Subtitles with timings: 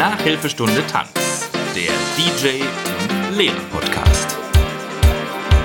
[0.00, 4.34] Nachhilfestunde Tanz, der DJ und Lehrer Podcast.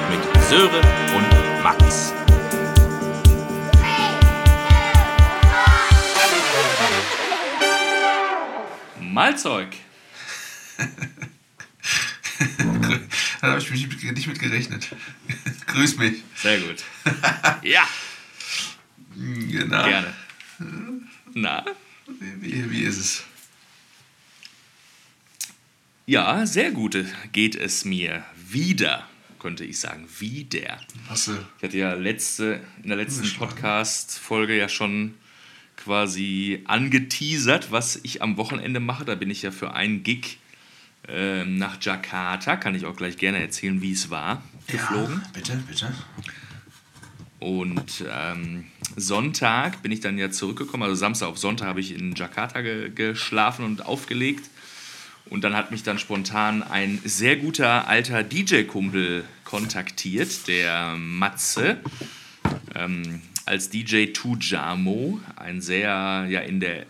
[0.09, 0.83] Mit Sören
[1.15, 2.11] und Max.
[8.99, 9.69] Malzeug.
[13.39, 14.89] Da habe ich mich nicht mit gerechnet.
[15.67, 16.23] Grüß mich.
[16.35, 16.83] Sehr gut.
[17.63, 17.87] Ja,
[19.15, 19.85] Genau.
[19.85, 20.13] gerne.
[21.33, 21.63] Na?
[22.07, 23.23] Wie, wie, wie ist es?
[26.07, 26.95] Ja, sehr gut
[27.31, 29.07] geht es mir wieder,
[29.39, 30.07] könnte ich sagen.
[30.19, 30.79] Wieder.
[31.09, 31.31] Hast du.
[31.57, 33.27] Ich hatte ja letzte, in der letzten.
[33.39, 35.15] Podcast-Folge ja schon
[35.77, 39.03] quasi angeteasert, was ich am Wochenende mache.
[39.03, 40.37] Da bin ich ja für einen Gig
[41.07, 45.21] ähm, nach Jakarta, kann ich auch gleich gerne erzählen, wie es war, geflogen.
[45.23, 45.91] Ja, bitte, bitte.
[47.39, 48.65] Und ähm,
[48.95, 52.91] Sonntag bin ich dann ja zurückgekommen, also Samstag auf Sonntag habe ich in Jakarta ge
[52.91, 54.51] geschlafen und aufgelegt.
[55.29, 61.77] Und dann hat mich dann spontan ein sehr guter alter DJ-Kumpel kontaktiert, der Matze,
[62.75, 66.85] ähm, als DJ Tujamo, ein sehr ja in der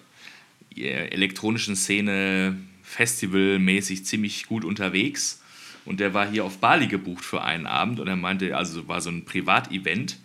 [0.75, 5.41] elektronischen Szene festivalmäßig ziemlich gut unterwegs.
[5.86, 9.02] Und der war hier auf Bali gebucht für einen Abend und er meinte, also war
[9.02, 10.17] so ein Privatevent.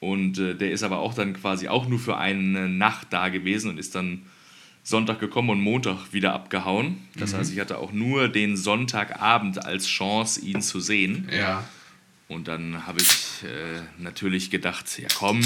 [0.00, 3.70] Und äh, der ist aber auch dann quasi auch nur für eine Nacht da gewesen
[3.70, 4.22] und ist dann
[4.86, 7.08] Sonntag gekommen und Montag wieder abgehauen.
[7.16, 11.28] Das heißt, ich hatte auch nur den Sonntagabend als Chance, ihn zu sehen.
[11.32, 11.64] Ja.
[12.28, 15.42] Und dann habe ich äh, natürlich gedacht, ja komm,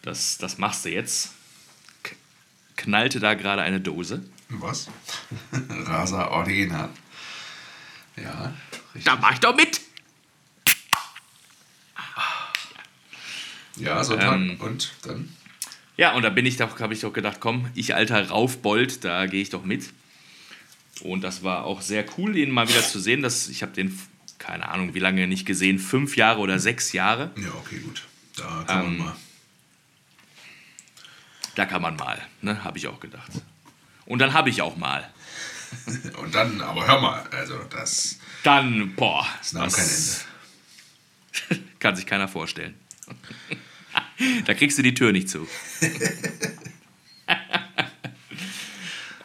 [0.00, 1.34] das, das machst du jetzt.
[2.02, 2.16] K
[2.78, 4.24] knallte da gerade eine Dose.
[4.48, 4.88] Was?
[5.68, 6.88] Rasa Original.
[8.16, 8.54] Ja,
[8.94, 9.04] richtig.
[9.04, 9.82] Da mach ich doch mit!
[13.76, 14.36] Ja, Sonntag.
[14.36, 15.36] Ähm, Und dann?
[15.96, 19.26] Ja, und da bin ich doch, habe ich doch gedacht, komm, ich alter Raufbold, da
[19.26, 19.90] gehe ich doch mit.
[21.00, 23.22] Und das war auch sehr cool, ihn mal wieder zu sehen.
[23.22, 23.98] Das, ich habe den,
[24.38, 27.30] keine Ahnung, wie lange nicht gesehen, fünf Jahre oder sechs Jahre.
[27.36, 28.02] Ja, okay, gut.
[28.36, 29.16] Da kann Ähm, man mal.
[31.54, 33.30] Da kann man mal, ne, habe ich auch gedacht.
[34.06, 35.08] Und dann habe ich auch mal.
[36.22, 41.64] Und dann, aber hör mal, also das, Dann, boah, das nahm kein Ende.
[41.78, 42.74] kann sich keiner vorstellen.
[44.46, 45.46] da kriegst du die Tür nicht zu.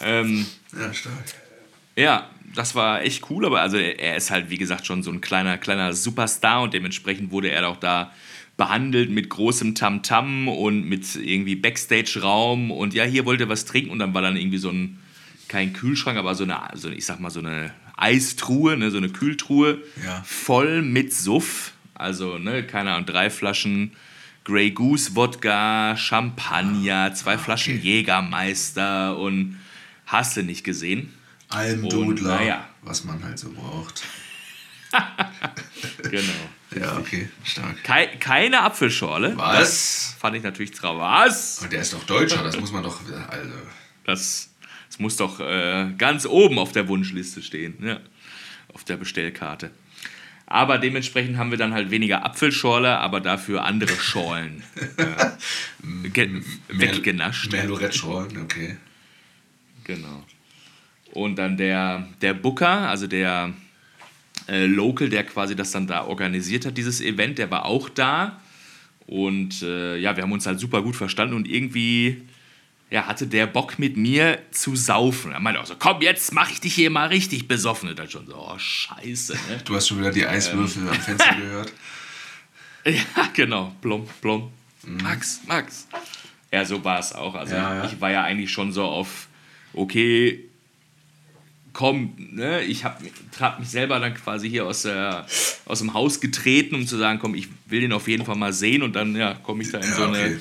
[0.01, 0.45] ähm,
[0.77, 1.23] Ja, stark.
[1.95, 5.22] Ja, das war echt cool, aber also er ist halt, wie gesagt, schon so ein
[5.22, 8.13] kleiner, kleiner Superstar und dementsprechend wurde er auch da
[8.57, 13.91] behandelt mit großem Tamtam und mit irgendwie Backstage-Raum und ja, hier wollte er was trinken
[13.91, 15.00] und dann war dann irgendwie so ein,
[15.47, 19.09] kein Kühlschrank, aber so eine, so, ich sag mal, so eine Eistruhe, ne, so eine
[19.09, 20.23] Kühltruhe, Ja.
[20.25, 21.73] voll mit Suff.
[21.95, 23.91] Also, ne, keine Ahnung, drei Flaschen
[24.49, 27.83] Grey Goose Wodka, Champagner, zwei Flaschen okay.
[27.83, 29.59] Jägermeister und
[30.07, 31.13] hast du nicht gesehen.
[31.49, 32.67] Almdudler, naja.
[32.81, 34.03] was man halt so braucht.
[36.09, 36.33] Genau.
[36.75, 37.83] Ja, okay, stark.
[37.83, 39.38] Kei keine Apfelschorle.
[39.38, 39.59] Was?
[39.59, 41.01] Das fand ich natürlich traurig.
[41.01, 41.59] Was?
[41.59, 42.99] Und der ist doch Deutscher, das muss man doch.
[43.29, 43.53] Also,
[44.05, 44.49] Das,
[44.88, 47.75] das muss doch äh, ganz oben auf der Wunschliste stehen.
[47.85, 47.99] Ja.
[48.73, 49.69] Auf der Bestellkarte.
[50.51, 54.63] Aber dementsprechend haben wir dann halt weniger Apfelschorle, aber dafür andere Schorlen
[54.97, 57.51] äh, ge- weggenascht.
[57.51, 58.77] Mehr Lorette-Schorlen, okay.
[59.83, 60.23] Genau.
[61.13, 63.53] Und dann der, der Booker, also der
[64.47, 68.41] äh, Local, der quasi das dann da organisiert hat, dieses Event, der war auch da.
[69.05, 72.23] Und äh, ja, wir haben uns halt super gut verstanden und irgendwie
[72.91, 75.31] ja, hatte der Bock mit mir zu saufen.
[75.31, 77.89] Er meinte auch so, komm, jetzt mach ich dich hier mal richtig besoffen.
[77.89, 79.33] Und dann schon so, oh, scheiße.
[79.33, 79.61] Ne?
[79.63, 81.73] Du hast schon wieder die Eiswürfel am Fenster gehört.
[82.85, 83.75] Ja, genau.
[83.81, 84.53] Plom, plom.
[84.83, 85.85] Max, Max.
[86.51, 87.35] Ja, so war es auch.
[87.35, 87.85] Also Ja, ja.
[87.85, 89.27] ich war ja eigentlich schon so auf,
[89.73, 90.45] okay,
[91.73, 93.06] komm, ne, ich habe
[93.39, 95.27] hab mich selber dann quasi hier aus, der,
[95.66, 98.53] aus dem Haus getreten, um zu sagen, komm, ich will den auf jeden Fall mal
[98.53, 100.39] sehen und dann ja, komme ich da in Ja, so eine okay.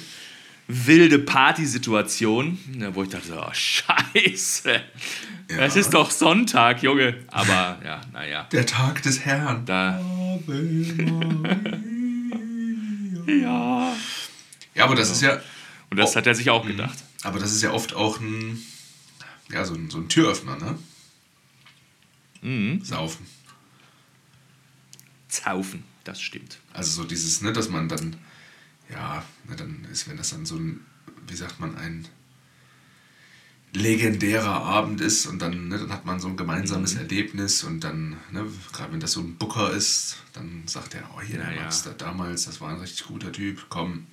[0.69, 4.83] Wilde Partysituation, ja, wo ich dachte, oh scheiße,
[5.49, 7.25] es ist doch Sonntag, Junge.
[7.29, 9.65] Aber ja, naja, Der Tag des Herrn.
[9.65, 9.99] da,
[13.27, 13.97] ja.
[14.75, 15.41] Ja, aber das ist ja.
[15.91, 16.99] Und das hat er sich auch gedacht.
[17.23, 18.63] Aber das ist ja oft auch ein.
[19.51, 20.79] Ja, so ein, so ein Türöffner, ne?
[22.43, 22.85] Mhm.
[22.85, 23.27] Saufen.
[25.29, 26.59] Zaufen, das stimmt.
[26.73, 28.17] Also so dieses, ne, dass man dann.
[28.91, 30.81] Ja, ne, dann ist, wenn das dann so ein.
[31.27, 32.07] Wie sagt man, ein
[33.75, 37.01] legendärer Abend ist und dann, ne, dann hat man so ein gemeinsames Mhm.
[37.01, 41.21] Erlebnis und dann, ne, gerade wenn das so ein Booker ist, dann sagt er, oh
[41.21, 41.63] hier, Ja, der ja.
[41.63, 44.07] Max da damals, das war ein richtig guter Typ, komm,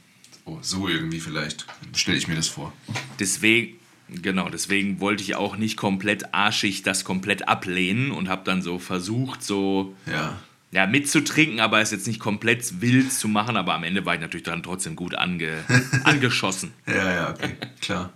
[0.44, 2.74] oh, so irgendwie vielleicht, stelle ich mir das vor.
[3.19, 8.62] Deswegen, Genau, deswegen wollte ich auch nicht komplett arschig das komplett ablehnen und habe dann
[8.62, 10.39] so versucht, so Ja.
[10.72, 13.56] Ja, mitzutrinken, aber es jetzt nicht komplett wild zu machen.
[13.58, 15.64] Aber am Ende war ich natürlich dann trotzdem gut ange,
[16.04, 16.74] angeschossen.
[16.88, 18.12] Ja, ja, okay, klar.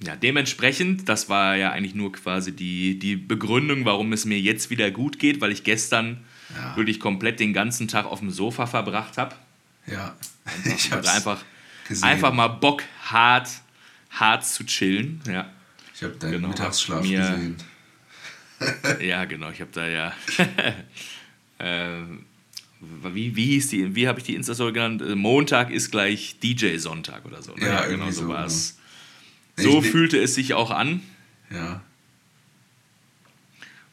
[0.00, 4.70] Ja, dementsprechend, das war ja eigentlich nur quasi die, die Begründung, warum es mir jetzt
[4.70, 6.18] wieder gut geht, weil ich gestern
[6.54, 6.76] Ja.
[6.76, 9.34] wirklich komplett den ganzen Tag auf dem Sofa verbracht habe.
[9.86, 10.14] Ja.
[10.64, 11.44] Ich Ich hatte hab's einfach,
[11.88, 12.04] gesehen.
[12.04, 13.48] einfach mal Bock, hart,
[14.10, 15.20] hart zu chillen.
[15.26, 15.50] Ja,
[15.94, 17.56] Ich habe deinen Genau, Mittagsschlaf gesehen.
[19.00, 20.12] Ja genau, ich habe da ja.
[21.58, 22.02] äh,
[22.80, 25.02] wie, wie hieß die, wie habe ich die Insta-Story genannt?
[25.02, 27.54] Äh, Montag ist gleich DJ-Sonntag oder so.
[27.54, 27.66] ne?
[27.66, 28.78] Ja, genau irgendwie so so, war es.
[29.56, 31.00] Ich So ne- fühlte es sich auch an.
[31.50, 31.82] Ja.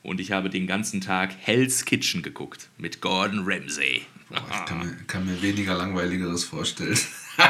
[0.03, 4.03] Und ich habe den ganzen Tag Hell's Kitchen geguckt mit Gordon Ramsay.
[4.29, 6.97] Boah, ich kann mir, kann mir weniger Langweiligeres vorstellen.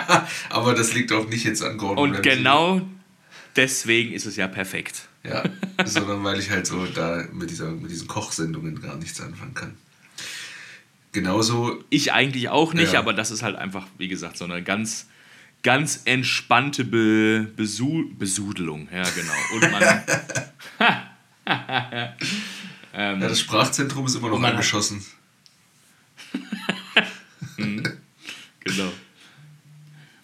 [0.49, 2.35] Aber das liegt auch nicht jetzt an Gordon Und Ramsay.
[2.37, 2.81] genau
[3.57, 5.09] deswegen ist es ja perfekt.
[5.27, 5.43] Ja,
[5.85, 9.75] sondern weil ich halt so da mit, dieser, mit diesen Kochsendungen gar nichts anfangen kann.
[11.11, 12.99] Genauso, Ich eigentlich auch nicht, Ja.
[12.99, 15.07] aber das ist halt einfach, wie gesagt, so eine ganz,
[15.63, 18.87] ganz entspannte Be Besu Besudelung.
[18.93, 19.33] Ja, genau.
[19.53, 19.81] Und man.
[22.93, 25.03] ähm, ja, das Sprachzentrum ist immer noch angeschossen.
[27.57, 27.89] genau.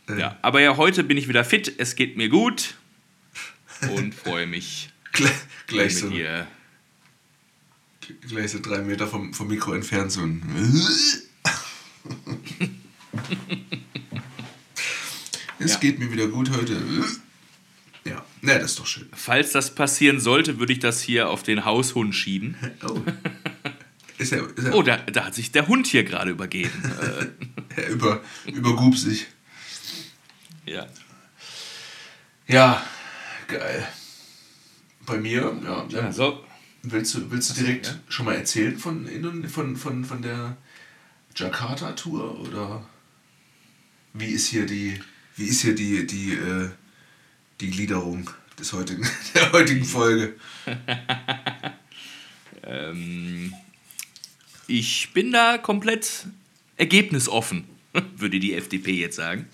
[0.10, 2.76] Äh, Ja, aber ja, heute bin ich wieder fit, es geht mir gut
[3.90, 5.32] und freue mich Gleich,
[5.68, 6.48] gleich, so, dir.
[8.28, 10.42] gleich so drei Meter vom, vom Mikro entfernt so ein.
[15.60, 15.78] es Ja.
[15.80, 16.82] geht mir wieder gut heute.
[18.06, 19.08] Ja, ja, das ist doch schön.
[19.14, 22.56] Falls das passieren sollte, würde ich das hier auf den Haushund schieben.
[22.84, 23.02] Oh.
[24.18, 26.72] Ist er, ist er, Oh, da, da hat sich der Hund hier gerade übergeben.
[27.76, 29.26] er über, übergub sich.
[30.66, 30.88] ja.
[32.48, 32.84] Ja,
[33.52, 33.88] geil.
[35.06, 35.86] Bei mir, ja.
[35.90, 36.44] ja, so.
[36.84, 37.94] Willst, du, willst du direkt Ja.
[38.10, 39.08] schon mal erzählen von,
[39.48, 40.58] von, von, von der
[41.36, 42.40] Jakarta-Tour?
[42.40, 42.84] Oder
[44.14, 45.00] wie ist hier die,
[45.38, 46.70] wie ist hier die, die, äh,
[47.60, 50.36] die Gliederung des heutigen, der heutigen Folge?
[52.64, 53.54] Ähm,
[54.68, 56.28] ich bin da komplett
[56.78, 57.66] ergebnisoffen,
[58.18, 59.48] würde die FDP jetzt sagen.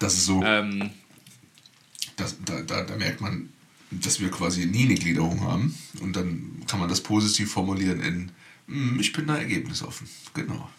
[0.00, 0.90] Das ist so, Ähm,
[2.22, 3.48] das, da, da, da merkt man,
[3.90, 5.74] dass wir quasi nie eine Gliederung haben.
[6.00, 8.32] Und dann kann man das positiv formulieren in,
[8.68, 10.08] "Hm, ich bin da ergebnisoffen.
[10.34, 10.70] Genau.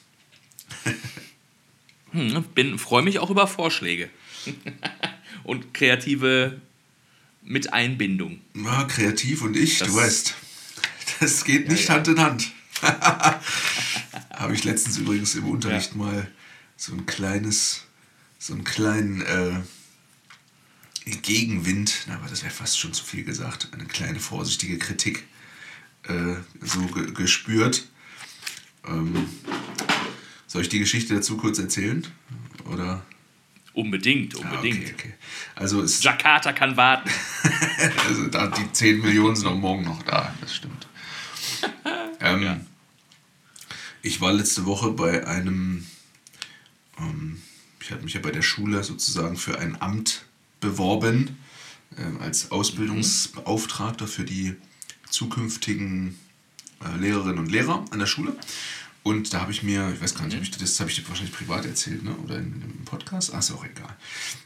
[2.11, 4.09] hm, bin, freue mich auch über Vorschläge
[5.43, 6.59] und kreative
[7.43, 8.39] Miteinbindung.
[8.55, 10.33] Ja, kreativ und ich, Das- du weißt,
[11.19, 11.95] das geht nicht ja.
[11.95, 12.51] Hand in Hand.
[14.31, 15.97] Habe ich letztens übrigens im Unterricht Ja.
[15.97, 16.31] mal
[16.75, 17.83] so ein kleines,
[18.39, 19.61] so einen kleinen äh,
[21.05, 25.23] Gegenwind, aber das wäre fast schon zu viel gesagt, eine kleine vorsichtige Kritik
[26.03, 27.85] äh, so ge gespürt.
[28.87, 29.27] Ähm,
[30.47, 32.05] soll ich die Geschichte dazu kurz erzählen?
[32.71, 33.05] Oder?
[33.73, 34.83] Unbedingt, Ah, unbedingt.
[34.83, 35.13] okay, okay.
[35.55, 37.09] Also Jakarta kann warten.
[38.07, 40.87] Also da, die 10 Millionen sind auch morgen noch da, das stimmt.
[42.19, 42.59] Ähm, Ja.
[44.01, 45.85] Ich war letzte Woche bei einem,
[46.99, 47.41] ähm,
[47.81, 50.23] ich hatte mich ja bei der Schule sozusagen für ein Amt
[50.63, 51.37] beworben,
[51.97, 54.55] ähm, als Ausbildungsbeauftragter für die
[55.09, 56.17] zukünftigen
[56.83, 58.35] äh, Lehrerinnen und Lehrer an der Schule.
[59.03, 61.07] Und da habe ich mir, ich weiß gar nicht, ob ich, das habe ich dir
[61.09, 62.15] wahrscheinlich privat erzählt, ne?
[62.23, 63.93] oder in, im Podcast, ach, ist auch egal.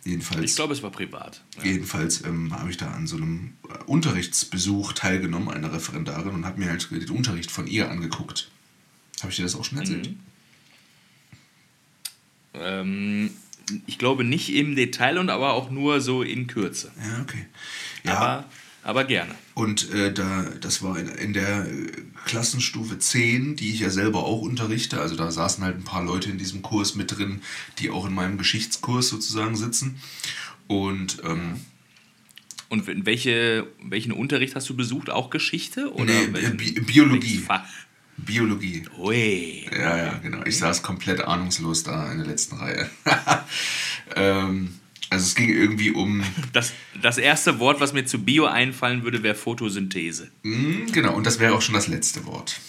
[0.04, 0.50] Jedenfalls.
[0.50, 1.44] Ich glaube, es war privat.
[1.58, 1.66] Ja.
[1.66, 6.60] Jedenfalls ähm, habe ich da an so einem äh, Unterrichtsbesuch teilgenommen, einer Referendarin, und habe
[6.60, 8.50] mir halt den Unterricht von ihr angeguckt.
[9.20, 10.10] Habe ich dir das auch schon erzählt?
[10.10, 10.20] Mhm.
[12.56, 13.30] Ähm,
[13.86, 16.92] ich glaube nicht im Detail und aber auch nur so in Kürze.
[16.98, 17.46] Ja, okay.
[18.04, 18.46] Ja, Aber,
[18.84, 19.36] aber gerne.
[19.56, 21.88] und äh, da, das war in, in der äh,
[22.26, 25.00] Klassenstufe 10, die ich ja selber auch unterrichte.
[25.02, 27.42] Also da saßen halt ein paar Leute in diesem Kurs mit drin,
[27.80, 29.98] die auch in meinem Geschichtskurs sozusagen sitzen.
[30.68, 31.62] Und ähm,
[32.70, 35.10] Und welche, welchen Unterricht hast du besucht?
[35.10, 35.94] Auch Geschichte?
[35.94, 37.38] Oder Nee, welchen, Bi- Biologie.
[37.38, 37.64] Fach?
[38.18, 38.86] Biologie.
[38.98, 39.66] Ui.
[39.72, 40.44] Ja, ja, genau.
[40.46, 42.90] Ich saß komplett ahnungslos da in der letzten Reihe.
[44.16, 44.78] ähm,
[45.10, 46.22] also es ging irgendwie um,
[46.52, 50.30] Das, das erste Wort, was mir zu Bio einfallen würde, wäre Photosynthese.
[50.44, 52.60] Hm, genau, und das wäre auch schon das letzte Wort.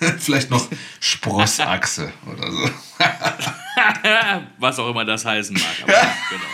[0.18, 0.68] Vielleicht noch
[0.98, 2.68] Sprossachse oder so.
[4.58, 5.64] Was auch immer das heißen mag.
[5.82, 5.94] Aber
[6.30, 6.44] genau.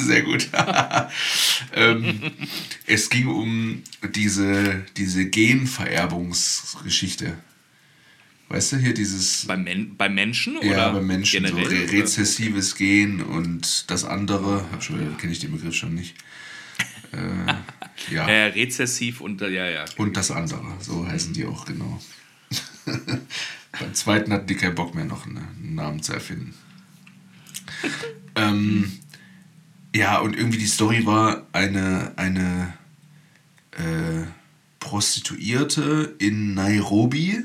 [0.00, 0.48] Sehr gut.
[1.74, 2.32] ähm,
[2.86, 3.82] es ging um
[4.14, 7.36] diese, diese Genvererbungsgeschichte.
[8.48, 9.46] Weißt du, hier dieses.
[9.46, 10.66] Bei, Men bei Menschen oder?
[10.66, 11.42] Ja, bei Menschen.
[11.42, 11.92] generell, so re oder?
[11.92, 14.64] rezessives Gen und das andere.
[15.18, 16.14] Kenne ich den Begriff schon nicht.
[17.12, 18.28] Äh, ja.
[18.28, 19.84] Ja, rezessiv und äh, ja, ja.
[19.96, 20.64] Und das andere.
[20.80, 22.02] So heißen die auch, genau.
[22.84, 26.54] Beim zweiten hatten die keinen Bock mehr, noch einen, einen Namen zu erfinden.
[28.34, 28.92] ähm,
[29.94, 32.74] ja, und irgendwie die Story war eine, eine
[33.72, 34.26] äh,
[34.80, 37.44] Prostituierte in Nairobi,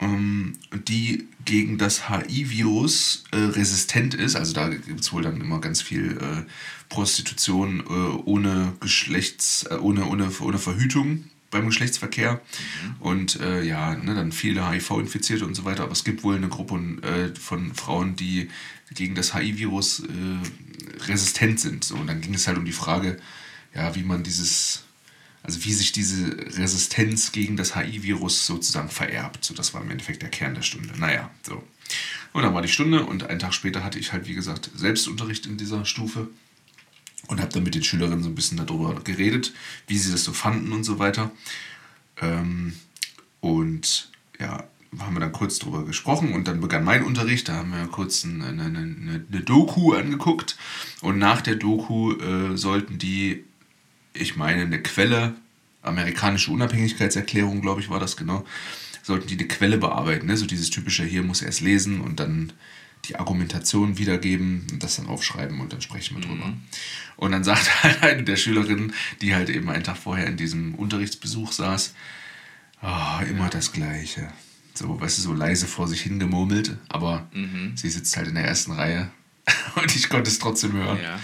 [0.00, 0.54] ähm,
[0.88, 4.36] die gegen das HIV-Virus äh, resistent ist.
[4.36, 6.42] Also da gibt es wohl dann immer ganz viel äh,
[6.88, 7.92] Prostitution äh,
[8.24, 12.40] ohne Geschlechts, äh, ohne, ohne, ohne Verhütung beim Geschlechtsverkehr
[12.98, 15.84] und äh, ja, ne, dann viele HIV-Infizierte und so weiter.
[15.84, 18.48] Aber es gibt wohl eine Gruppe äh, von Frauen, die
[18.94, 21.84] gegen das HIV-Virus äh, resistent sind.
[21.84, 23.18] So, und dann ging es halt um die Frage,
[23.74, 24.84] ja, wie man dieses,
[25.46, 29.44] also wie sich diese Resistenz gegen das HIV-Virus sozusagen vererbt.
[29.44, 30.92] So, das war im Endeffekt der Kern der Stunde.
[30.98, 31.62] Naja, so.
[32.32, 35.46] Und dann war die Stunde und einen Tag später hatte ich halt, wie gesagt, Selbstunterricht
[35.46, 36.28] in dieser Stufe
[37.28, 39.54] und habe dann mit den Schülerinnen so ein bisschen darüber geredet,
[39.86, 41.30] wie sie das so fanden und so weiter.
[42.20, 42.74] Ähm,
[43.40, 44.10] und
[44.40, 44.64] ja,
[44.98, 47.48] haben wir dann kurz drüber gesprochen und dann begann mein Unterricht.
[47.48, 50.56] Da haben wir kurz eine, eine, eine, eine Doku angeguckt
[51.02, 53.44] und nach der Doku äh, sollten die,
[54.16, 55.34] ich meine, eine Quelle,
[55.82, 58.44] amerikanische Unabhängigkeitserklärung, glaube ich, war das genau,
[59.02, 60.26] sollten die eine Quelle bearbeiten.
[60.26, 60.36] Ne?
[60.36, 62.52] So dieses typische, hier muss erst lesen und dann
[63.04, 66.52] die Argumentation wiedergeben und das dann aufschreiben und dann sprechen wir drüber.
[67.16, 70.74] Und dann sagt halt eine der Schülerinnen, die halt eben einen Tag vorher in diesem
[70.74, 71.94] Unterrichtsbesuch saß,
[72.80, 74.28] "Ah, immer das Gleiche.
[74.74, 77.28] So, weißt du, so leise vor sich hingemurmelt, aber
[77.76, 79.10] sie sitzt halt in der ersten Reihe
[79.76, 80.98] und ich konnte es trotzdem hören.
[81.02, 81.18] Ja.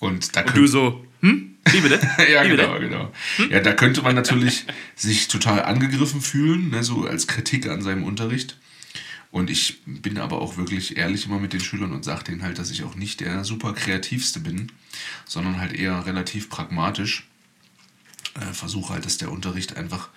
[0.00, 1.53] Und da Und du so, hm?
[1.70, 2.00] Wie bitte?
[2.32, 2.88] ja, Wie genau, bitte?
[2.88, 3.12] genau.
[3.50, 8.04] Ja, da könnte man natürlich sich total angegriffen fühlen, ne, so als Kritik an seinem
[8.04, 8.56] Unterricht.
[9.30, 12.58] Und ich bin aber auch wirklich ehrlich immer mit den Schülern und sage denen halt,
[12.60, 14.70] dass ich auch nicht der super kreativste bin,
[15.24, 17.26] sondern halt eher relativ pragmatisch.
[18.40, 20.10] Äh, Versuche halt, dass der Unterricht einfach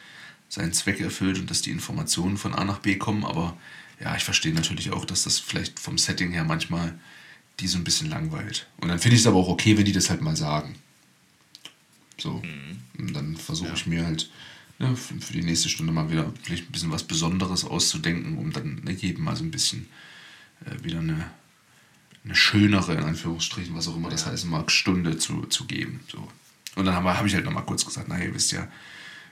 [0.50, 3.26] seinen Zweck erfüllt und dass die Informationen von A nach B kommen.
[3.26, 3.58] Aber
[4.00, 6.94] ja, ich verstehe natürlich auch, dass das vielleicht vom Setting her manchmal
[7.60, 8.68] die so ein bisschen langweilt.
[8.78, 10.76] Und dann finde ich es aber auch okay, wenn die das halt mal sagen.
[12.18, 12.42] So.
[12.98, 14.30] Und dann versuche ich mir halt
[14.80, 18.82] ne, für die nächste Stunde mal wieder vielleicht ein bisschen was Besonderes auszudenken, um dann
[18.84, 19.88] ne, jedem mal so ein bisschen
[20.66, 21.30] äh, wieder eine,
[22.24, 26.00] eine schönere, in Anführungsstrichen, was auch immer das heißen mag, Stunde zu, zu geben.
[26.08, 26.28] So.
[26.76, 28.68] Und dann habe hab ich halt nochmal kurz gesagt, naja, ihr wisst ja,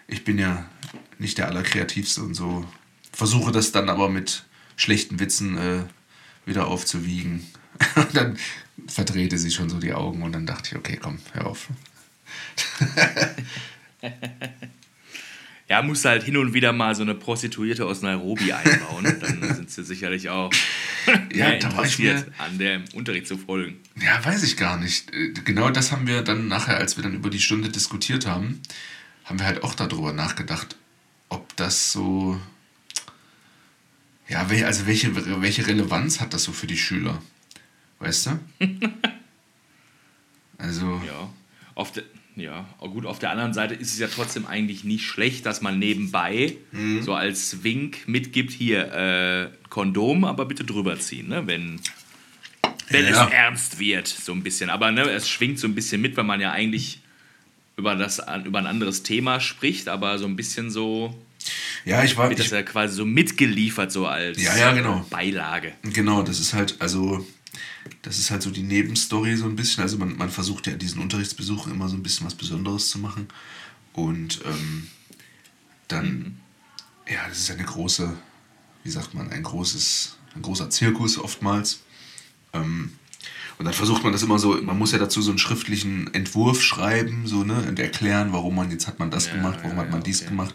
[0.07, 0.69] ich bin ja
[1.19, 2.65] nicht der Allerkreativste und so.
[3.11, 5.83] Versuche das dann aber mit schlechten Witzen äh,
[6.45, 7.45] wieder aufzuwiegen.
[7.95, 8.37] Und dann
[8.87, 11.67] verdrehte sie schon so die Augen und dann dachte ich, okay, komm, hör auf.
[15.67, 19.03] Ja, musst du halt hin und wieder mal so eine Prostituierte aus Nairobi einbauen.
[19.19, 20.51] Dann sind sie sicherlich auch
[21.33, 23.79] Ja, da interessiert, an dem Unterricht zu folgen.
[23.99, 25.11] Ja, weiß ich gar nicht.
[25.43, 28.61] Genau das haben wir dann nachher, als wir dann über die Stunde diskutiert haben,
[29.23, 30.75] haben wir halt auch darüber nachgedacht,
[31.29, 32.39] ob das so.
[34.27, 37.21] Ja, also welche, welche Relevanz hat das so für die Schüler?
[37.99, 38.39] Weißt du?
[40.57, 41.29] Also, Ja.
[41.75, 42.03] Auf der,
[42.35, 45.79] ja, gut, auf der anderen Seite ist es ja trotzdem eigentlich nicht schlecht, dass man
[45.79, 47.01] nebenbei Mhm.
[47.01, 51.47] so als Wink mitgibt, hier äh, Kondom, aber bitte drüber ziehen, ne?
[51.47, 51.79] wenn,
[52.89, 53.25] wenn Ja.
[53.27, 54.69] es ernst wird, so ein bisschen.
[54.69, 56.99] Aber ne, es schwingt so ein bisschen mit, weil man ja eigentlich
[57.77, 61.17] über, das, über ein anderes Thema spricht, aber so ein bisschen so
[61.83, 62.29] ja, ich war.
[62.29, 65.05] wird das Ich, ja quasi so mitgeliefert, so als Ja, ja, genau.
[65.09, 65.73] Beilage.
[65.83, 67.25] Genau, das ist halt, also,
[68.05, 69.81] das ist halt so die Nebenstory so ein bisschen.
[69.81, 72.99] Also man, man versucht ja in diesen Unterrichtsbesuchen immer so ein bisschen was Besonderes zu
[72.99, 73.27] machen.
[73.93, 74.87] Und ähm,
[75.87, 76.39] dann,
[77.09, 78.15] ja, das ist eine große,
[78.83, 81.79] wie sagt man, ein großes, ein großer Zirkus oftmals.
[82.53, 82.93] Ähm,
[83.57, 86.61] und dann versucht man das immer so, man muss ja dazu so einen schriftlichen Entwurf
[86.61, 89.83] schreiben, so, ne, und erklären, warum man, jetzt hat man das Ja, gemacht, warum ja,
[89.83, 90.29] hat man ja, dies okay.
[90.29, 90.53] gemacht.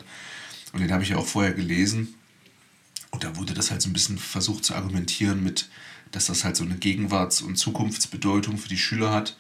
[0.72, 2.14] Und den habe ich ja auch vorher gelesen.
[3.10, 5.68] Und da wurde das halt so ein bisschen versucht zu argumentieren mit,
[6.12, 9.36] dass das halt so eine Gegenwarts- und Zukunftsbedeutung für die Schüler hat.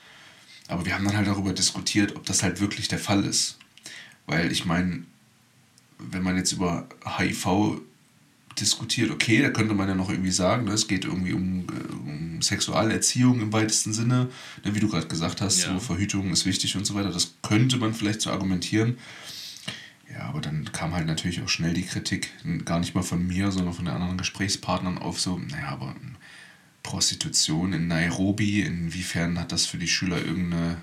[0.68, 3.58] Aber wir haben dann halt darüber diskutiert, ob das halt wirklich der Fall ist.
[4.26, 5.04] Weil ich meine,
[5.98, 6.86] wenn man jetzt über
[7.18, 7.80] HIV
[8.58, 11.92] diskutiert, okay, da könnte man ja noch irgendwie sagen, ne, es geht irgendwie um, äh,
[11.92, 14.28] um Sexualerziehung im weitesten Sinne,
[14.64, 15.72] ne, wie du gerade gesagt hast, Ja.
[15.72, 17.10] so Verhütung ist wichtig und so weiter.
[17.10, 18.98] Das könnte man vielleicht so argumentieren.
[20.12, 22.30] Ja, aber dann kam halt natürlich auch schnell die Kritik,
[22.64, 26.16] gar nicht mal von mir, sondern von den anderen Gesprächspartnern auf so, naja, aber ähm,
[26.82, 30.82] Prostitution in Nairobi, inwiefern hat das für die Schüler irgendeine,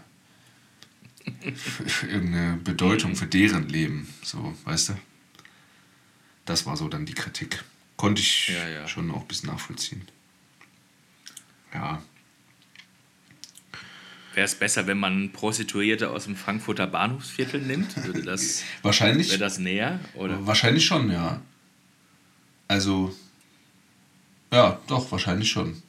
[2.04, 4.94] irgendeine Bedeutung für deren Leben, so, weißt du?
[6.46, 7.64] Das war so dann die Kritik.
[7.98, 8.88] Konnte ich Ja, ja.
[8.88, 10.04] schon auch ein bisschen nachvollziehen.
[11.74, 12.02] Ja,
[14.38, 17.98] Wäre es besser, wenn man Prostituierte aus dem Frankfurter Bahnhofsviertel nimmt?
[18.06, 19.30] Würde das, wahrscheinlich.
[19.30, 20.00] wäre das näher?
[20.14, 20.46] Oder?
[20.46, 21.42] Wahrscheinlich schon, ja.
[22.68, 23.16] Also,
[24.54, 25.82] ja, doch, wahrscheinlich schon.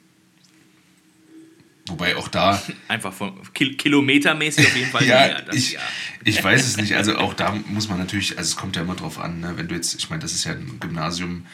[1.89, 5.41] Wobei auch da, Einfach von Kil kilometermäßig auf jeden Fall ja.
[5.41, 5.79] Das, ich, ja.
[6.23, 6.95] ich weiß es nicht.
[6.95, 9.53] Also auch da muss man natürlich, also es kommt ja immer drauf an, ne?
[9.55, 11.45] wenn du jetzt, ich meine, das ist ja ein Gymnasium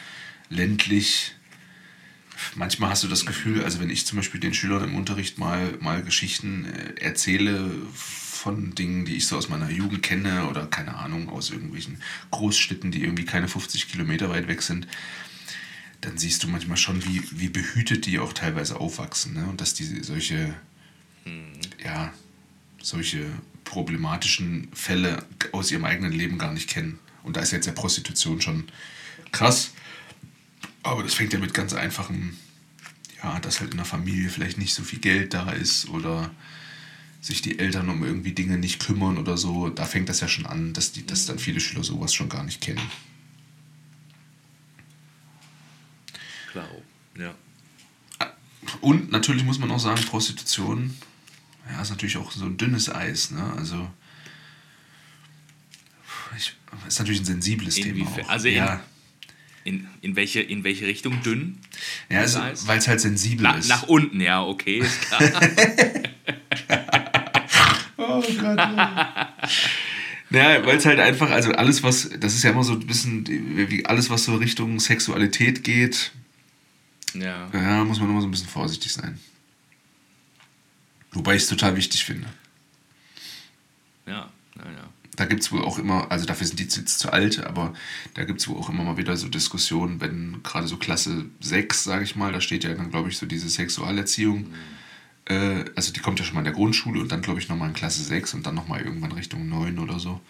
[0.48, 1.32] ländlich.
[2.54, 5.74] Manchmal hast du das Gefühl, also wenn ich zum Beispiel den Schülern im Unterricht mal,
[5.80, 10.96] mal Geschichten äh, erzähle von Dingen, die ich so aus meiner Jugend kenne oder keine
[10.96, 14.86] Ahnung, aus irgendwelchen Großstädten, die irgendwie keine 50 Kilometer weit weg sind,
[16.06, 19.34] dann siehst du manchmal schon, wie, wie behütet die auch teilweise aufwachsen.
[19.34, 19.46] Ne?
[19.46, 20.54] Und dass die solche,
[21.84, 22.12] ja,
[22.80, 23.26] solche
[23.64, 27.00] problematischen Fälle aus ihrem eigenen Leben gar nicht kennen.
[27.24, 28.64] Und da ist jetzt ja Prostitution schon
[29.32, 29.72] krass.
[30.84, 32.36] Aber das fängt ja mit ganz einfachen,
[33.20, 36.30] ja, dass halt in der Familie vielleicht nicht so viel Geld da ist oder
[37.20, 39.70] sich die Eltern um irgendwie Dinge nicht kümmern oder so.
[39.70, 42.44] Da fängt das ja schon an, dass, die, dass dann viele Schüler sowas schon gar
[42.44, 42.88] nicht kennen.
[46.52, 46.68] Klar.
[47.18, 47.34] Ja.
[48.80, 50.96] Und natürlich muss man auch sagen, Prostitution
[51.70, 53.30] ja, ist natürlich auch so ein dünnes Eis.
[53.30, 53.42] Ne?
[53.56, 53.88] Also
[56.36, 56.52] ich,
[56.86, 57.88] ist natürlich ein sensibles Thema.
[58.00, 58.28] Inwiefern- Auch.
[58.30, 58.80] also in- ja,
[59.64, 61.58] In, in, welche, in welche Richtung dünn?
[62.08, 63.68] ja also, weil es halt sensibel Na, ist.
[63.68, 65.20] nach unten, ja, okay, ist klar.
[67.98, 68.56] Oh Gott.
[70.30, 73.26] Naja, weil es halt einfach, also alles, was, das ist ja immer so ein bisschen,
[73.70, 76.12] wie alles, was so Richtung Sexualität geht,
[77.14, 77.48] ja.
[77.52, 79.18] ja, muss man immer so ein bisschen vorsichtig sein.
[81.12, 82.28] Wobei ich es total wichtig finde.
[84.06, 84.88] Ja, ja, ja.
[85.16, 87.72] Da gibt es wohl auch immer, also dafür sind die jetzt zu alt, aber
[88.14, 91.84] da gibt es wohl auch immer mal wieder so Diskussionen, wenn gerade so Klasse 6,
[91.84, 94.52] sage ich mal, da steht ja dann, glaube ich, so diese Sexualerziehung.
[95.24, 97.68] Äh, also die kommt ja schon mal in der Grundschule und dann, glaube ich, nochmal
[97.68, 100.20] in Klasse 6 und dann nochmal irgendwann Richtung 9 oder so.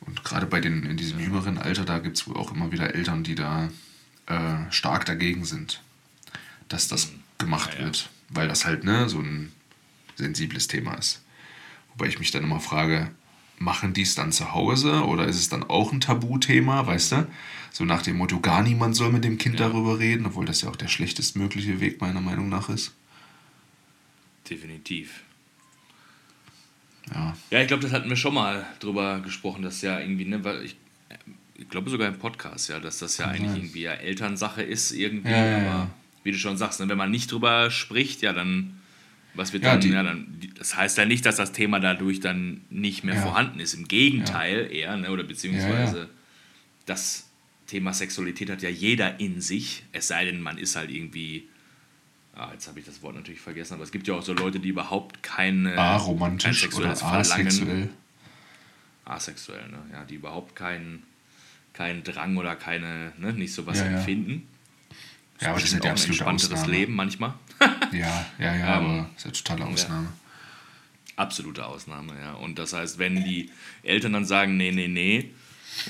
[0.00, 2.94] Und gerade bei den, in diesem jüngeren Alter, da gibt es wohl auch immer wieder
[2.94, 3.70] Eltern, die da
[4.26, 5.82] äh, stark dagegen sind,
[6.70, 8.08] dass das gemacht Ja, wird.
[8.30, 9.52] Weil das halt, ne, so ein
[10.16, 11.20] sensibles Thema ist.
[11.90, 13.10] Wobei ich mich dann immer frage,
[13.58, 17.26] machen die es dann zu Hause oder ist es dann auch ein Tabuthema, weißt du?
[17.72, 19.68] So nach dem Motto, gar niemand soll mit dem Kind Ja.
[19.68, 22.94] darüber reden, obwohl das ja auch der schlechtestmögliche Weg meiner Meinung nach ist.
[24.48, 25.20] Definitiv.
[27.12, 30.42] Ja, Ja, ich glaube, das hatten wir schon mal drüber gesprochen, dass ja irgendwie, ne,
[30.44, 30.76] weil ich,
[31.54, 35.30] ich glaube sogar im Podcast, ja, dass das ja eigentlich irgendwie ja Elternsache ist irgendwie,
[35.30, 35.90] Ja, ja, aber ja.
[36.22, 38.76] Wie du schon sagst, ne, wenn man nicht drüber spricht, ja, dann
[39.32, 40.26] was wird Ja, dann, die- ja, dann,
[40.58, 43.22] das heißt ja nicht, dass das Thema dadurch dann nicht mehr Ja.
[43.22, 43.74] vorhanden ist.
[43.74, 46.08] Im Gegenteil eher, ne, oder beziehungsweise
[46.86, 47.28] das
[47.68, 51.46] Thema Sexualität hat ja jeder in sich, es sei denn, man ist halt irgendwie,
[52.34, 54.58] ah, jetzt habe ich das Wort natürlich vergessen, aber es gibt ja auch so Leute,
[54.58, 57.88] die überhaupt keine, kein aromantisch oder sexuelles Verlangen asexuell.
[59.04, 59.78] asexuell, ne?
[59.92, 61.04] Ja, die überhaupt keinen
[61.72, 63.98] keinen Drang oder keine, ne, nicht sowas Ja, ja.
[65.40, 66.72] Ja, aber das ist ja die ein entspannteres Ausnahme.
[66.72, 67.34] Leben manchmal.
[67.92, 70.08] Ja, ja, ja, Ähm, aber das ist ja totale Ausnahme.
[71.16, 72.32] Absolute Ausnahme, ja.
[72.34, 73.50] Und das heißt, wenn die
[73.82, 75.30] Eltern dann sagen, nee, nee, nee,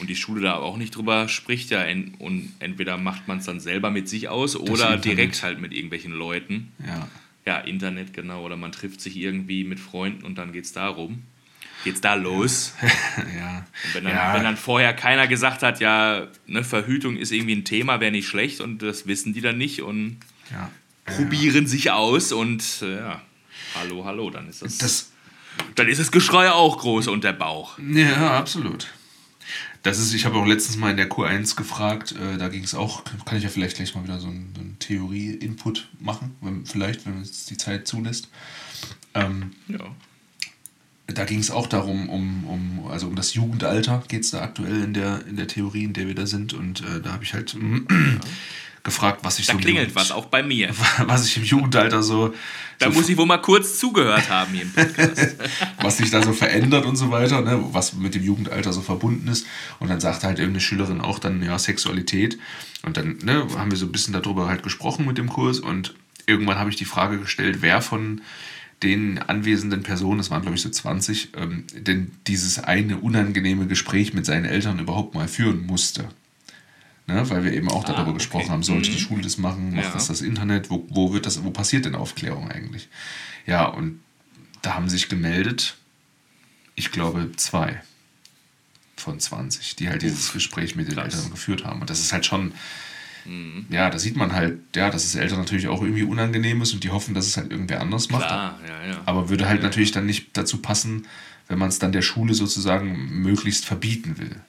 [0.00, 3.44] und die Schule da auch nicht drüber spricht, ja, en, und entweder macht man es
[3.44, 5.04] dann selber mit sich aus oder Internet.
[5.04, 6.72] direkt halt mit irgendwelchen Leuten.
[6.84, 7.08] Ja.
[7.46, 11.22] Ja, Internet, genau, oder man trifft sich irgendwie mit Freunden und dann geht's darum.
[11.84, 12.74] Geht's da los?
[13.36, 13.64] ja.
[13.92, 14.34] Wenn dann, ja.
[14.34, 18.28] wenn dann vorher keiner gesagt hat, ja, ne, Verhütung ist irgendwie ein Thema, wäre nicht
[18.28, 20.18] schlecht und das wissen die dann nicht und
[20.50, 20.70] ja.
[21.06, 23.22] probieren sich aus und äh, ja,
[23.74, 25.12] hallo, hallo, dann ist das, Das,
[25.74, 27.78] dann ist das Geschrei auch groß und der Bauch.
[27.78, 28.88] Ja, absolut.
[29.82, 32.74] Das ist, ich habe auch letztens mal in der Q1 gefragt, äh, da ging es
[32.74, 36.66] auch, kann ich ja vielleicht gleich mal wieder so einen, so einen Theorie-Input machen, wenn,
[36.66, 38.28] vielleicht, wenn es die Zeit zulässt.
[39.14, 39.94] Ähm, Ja.
[41.14, 44.82] Da ging es auch darum, um, um, also um das Jugendalter geht es da aktuell
[44.82, 46.52] in der, in der Theorie, in der wir da sind.
[46.52, 47.56] Und äh, da habe ich halt
[48.82, 50.70] gefragt, was ich Da so im klingelt Jugend- was, auch bei mir.
[51.06, 52.34] was ich im Jugendalter so,
[52.78, 55.36] Da so muss ich wohl mal kurz zugehört haben hier im Podcast.
[55.82, 59.28] was sich da so verändert und so weiter, ne, was mit dem Jugendalter so verbunden
[59.28, 59.46] ist.
[59.78, 62.38] Und dann sagte halt irgendeine Schülerin auch dann, ja, Sexualität.
[62.82, 65.94] Und dann ne, haben wir so ein bisschen darüber halt gesprochen mit dem Kurs und
[66.26, 68.22] irgendwann habe ich die Frage gestellt, wer von
[68.82, 74.14] den anwesenden Personen, das waren glaube ich so 20, ähm, denn dieses eine unangenehme Gespräch
[74.14, 76.08] mit seinen Eltern überhaupt mal führen musste.
[77.06, 78.18] Ne, weil wir eben auch darüber okay.
[78.18, 78.94] gesprochen haben, sollte Mhm.
[78.94, 79.90] die Schule das machen, macht Ja.
[79.92, 82.88] das das Internet, wo, wo wird das, wo passiert denn Aufklärung eigentlich?
[83.46, 84.00] Ja, und
[84.62, 85.76] da haben sich gemeldet,
[86.76, 87.82] ich glaube, zwei.
[88.96, 91.14] von 20, die halt dieses Gespräch mit den Krass.
[91.14, 91.80] Eltern geführt haben.
[91.80, 92.52] Und das ist halt schon,
[93.24, 93.66] mhm.
[93.70, 96.84] ja, da sieht man halt, ja, dass es Eltern natürlich auch irgendwie unangenehm ist und
[96.84, 98.26] die hoffen, dass es halt irgendwer anders macht.
[98.26, 99.02] Klar, ja, ja.
[99.06, 101.06] Aber würde halt ja, natürlich dann nicht dazu passen,
[101.48, 104.40] wenn man es dann der Schule sozusagen möglichst verbieten will.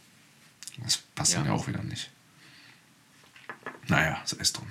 [0.83, 2.09] Das passt dann ja auch wieder nicht.
[3.87, 4.67] Naja, sei es drum.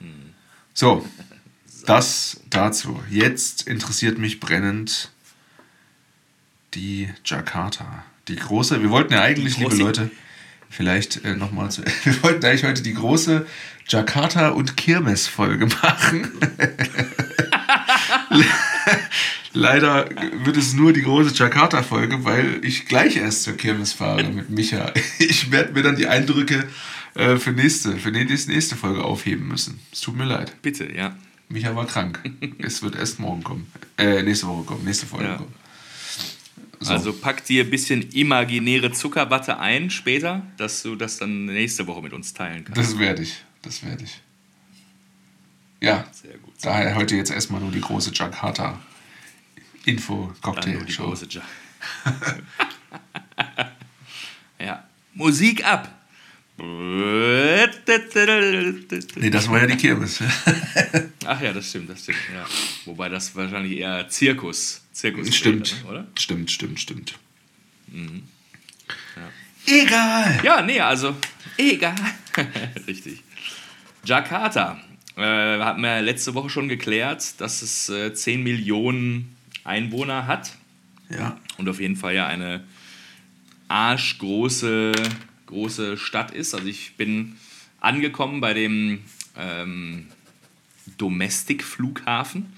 [0.00, 0.34] Mhm.
[0.72, 1.06] So,
[1.84, 3.02] das dazu.
[3.10, 5.10] Jetzt interessiert mich brennend
[6.74, 8.04] die Jakarta.
[8.28, 10.10] Die große, wir wollten ja eigentlich, liebe Leute,
[10.70, 11.82] vielleicht äh, nochmal zu.
[12.04, 13.46] Wir wollten eigentlich heute die große
[13.86, 16.30] Jakarta und Kirmes-Folge machen.
[19.52, 20.08] Leider
[20.44, 24.92] wird es nur die große Jakarta-Folge, weil ich gleich erst zur Kirmes fahre mit Micha.
[25.18, 26.64] Ich werde mir dann die Eindrücke
[27.14, 29.80] äh, für, nächste, für die nächste Folge aufheben müssen.
[29.92, 30.54] Es tut mir leid.
[30.62, 31.16] Bitte, ja.
[31.48, 32.20] Micha war krank.
[32.58, 33.66] es wird erst morgen kommen.
[33.98, 35.36] Äh, nächste Woche kommen, nächste Folge ja.
[35.36, 35.52] kommen.
[36.80, 36.92] So.
[36.92, 42.00] Also pack dir ein bisschen imaginäre Zuckerwatte ein später, dass du das dann nächste Woche
[42.00, 42.80] mit uns teilen kannst.
[42.80, 43.42] Das werde ich.
[43.60, 44.20] Das werde ich.
[45.80, 46.54] Ja, Sehr gut.
[46.62, 48.80] daher heute jetzt erstmal nur die große Jakarta
[49.84, 51.14] Info-Cocktail-Show.
[54.58, 54.84] ja.
[55.14, 55.99] Musik ab!
[59.16, 60.20] Nee, das war ja die Kirmes.
[61.24, 62.18] Ach ja, das stimmt, das stimmt.
[62.34, 62.44] Ja.
[62.84, 66.06] Wobei das wahrscheinlich eher Zirkus, Zirkus stimmt, wäre, oder?
[66.18, 67.14] Stimmt, stimmt, stimmt.
[67.88, 68.24] Mhm.
[69.16, 69.30] Ja.
[69.74, 70.40] Egal!
[70.44, 71.16] Ja, nee, also,
[71.56, 71.94] egal.
[72.86, 73.22] Richtig.
[74.04, 74.80] Jakarta.
[75.16, 80.56] Äh, hatten wir letzte Woche schon geklärt, dass es äh, 10 Millionen Einwohner hat.
[81.10, 81.38] Ja.
[81.58, 82.64] Und auf jeden Fall ja eine
[83.68, 84.92] arschgroße
[85.50, 86.54] große Stadt ist.
[86.54, 87.36] Also ich bin
[87.80, 89.00] angekommen bei dem
[89.36, 90.06] ähm,
[90.98, 92.52] Domestic-Flughafen.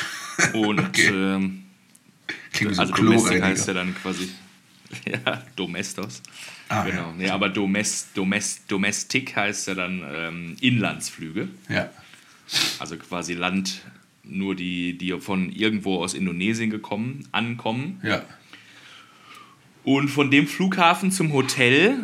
[0.52, 1.08] Und okay.
[1.08, 1.64] ähm,
[2.52, 4.28] so also Domestic heißt ja dann quasi
[5.06, 6.22] ja, Domestos.
[6.68, 7.08] Ah, genau.
[7.08, 7.14] Ja.
[7.16, 11.48] Nee, aber Domest, Domest, Domestic heißt ja dann ähm, Inlandsflüge.
[11.68, 11.90] Ja.
[12.78, 13.82] Also quasi Land,
[14.24, 18.00] nur die, die von irgendwo aus Indonesien gekommen, ankommen.
[18.02, 18.24] Ja.
[19.84, 21.98] Und von dem Flughafen zum Hotel,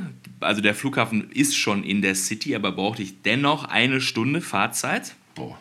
[0.44, 5.14] also der Flughafen ist schon in der City, aber brauchte ich dennoch eine Stunde Fahrzeit.
[5.34, 5.58] Boah.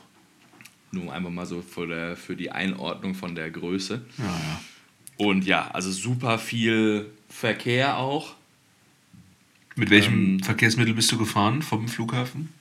[0.91, 4.05] Nur einfach mal so für, der, für die Einordnung von der Größe.
[4.17, 4.61] Ja, ja.
[5.17, 8.35] Und ja, also super viel Verkehr auch.
[9.75, 12.53] Mit welchem ähm, Verkehrsmittel bist du gefahren vom Flughafen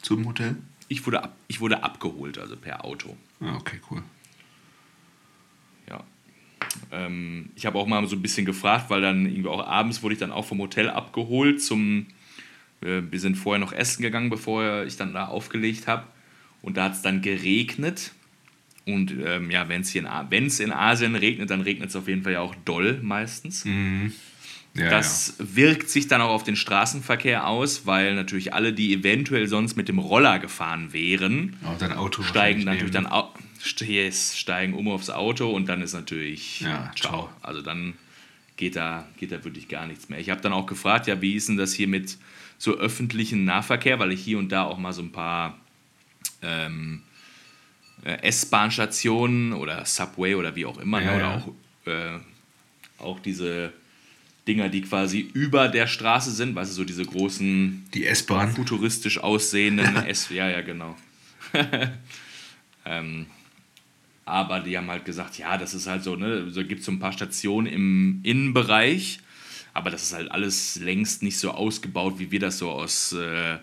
[0.00, 0.56] zum Hotel?
[0.88, 3.16] Ich wurde, ab, ich wurde abgeholt, also per Auto.
[3.40, 4.02] Ah, okay, cool.
[6.92, 10.14] Ähm, ich habe auch mal so ein bisschen gefragt, weil dann irgendwie auch abends wurde
[10.14, 12.06] ich dann auch vom Hotel abgeholt zum,
[12.80, 16.04] äh, wir sind vorher noch essen gegangen, bevor ich dann da aufgelegt habe.
[16.62, 18.12] Und da hat es dann geregnet.
[18.86, 22.32] Und ähm, ja, wenn es in, in Asien regnet, dann regnet es auf jeden Fall
[22.32, 23.64] ja auch doll meistens.
[23.64, 24.12] Mhm.
[24.76, 25.56] Ja, das ja.
[25.56, 29.88] wirkt sich dann auch auf den Straßenverkehr aus, weil natürlich alle, die eventuell sonst mit
[29.88, 31.56] dem Roller gefahren wären,
[32.24, 33.30] steigen natürlich dann auch
[33.64, 37.30] steigen um aufs Auto und dann ist natürlich ja, ciao.
[37.42, 37.94] Also dann
[38.56, 40.18] geht da, geht da wirklich gar nichts mehr.
[40.18, 42.16] Ich habe dann auch gefragt, ja, wie ist denn das hier mit
[42.58, 45.58] so öffentlichen Nahverkehr, weil ich hier und da auch mal so ein paar
[46.42, 47.02] ähm,
[48.04, 51.48] äh, S-Bahn-Stationen oder Subway oder wie auch immer, ne, ja, ne, oder auch,
[51.86, 52.18] äh,
[52.98, 53.72] auch diese
[54.46, 59.18] Dinger, die quasi über der Straße sind, weißt du, so diese großen, die S-Bahn, futuristisch
[59.18, 60.96] aussehenden S, ja, ja, genau.
[62.84, 63.26] ähm,
[64.24, 66.92] aber die haben halt gesagt, ja, das ist halt so, ne, so gibt es so
[66.92, 69.20] ein paar Stationen im Innenbereich,
[69.72, 73.58] aber das ist halt alles längst nicht so ausgebaut, wie wir das so aus äh,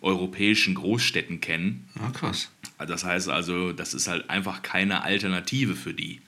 [0.00, 1.88] europäischen Großstädten kennen.
[1.98, 2.50] Ah, krass.
[2.78, 6.20] Das heißt also, das ist halt einfach keine Alternative für die.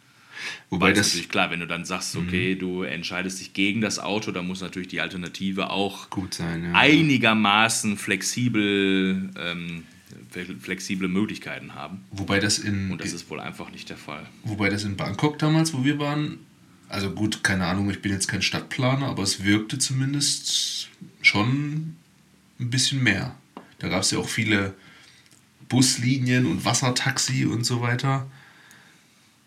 [0.70, 2.26] Wobei das natürlich klar, wenn du dann sagst, mhm.
[2.26, 2.58] okay, mhm.
[2.58, 6.72] du entscheidest dich gegen das Auto, dann muss natürlich die Alternative auch gut sein, ja.
[6.74, 9.84] einigermaßen flexibel ähm,
[10.30, 12.04] flexible Möglichkeiten haben.
[12.10, 12.90] Wobei das in.
[12.90, 14.26] Und das ist wohl einfach nicht der Fall.
[14.44, 16.38] Wobei das in Bangkok damals, wo wir waren,
[16.88, 20.88] also gut, keine Ahnung, ich bin jetzt kein Stadtplaner, aber es wirkte zumindest
[21.22, 21.96] schon
[22.60, 23.34] ein bisschen mehr.
[23.78, 24.74] Da gab es ja auch viele
[25.68, 28.26] Buslinien und Wassertaxi und so weiter.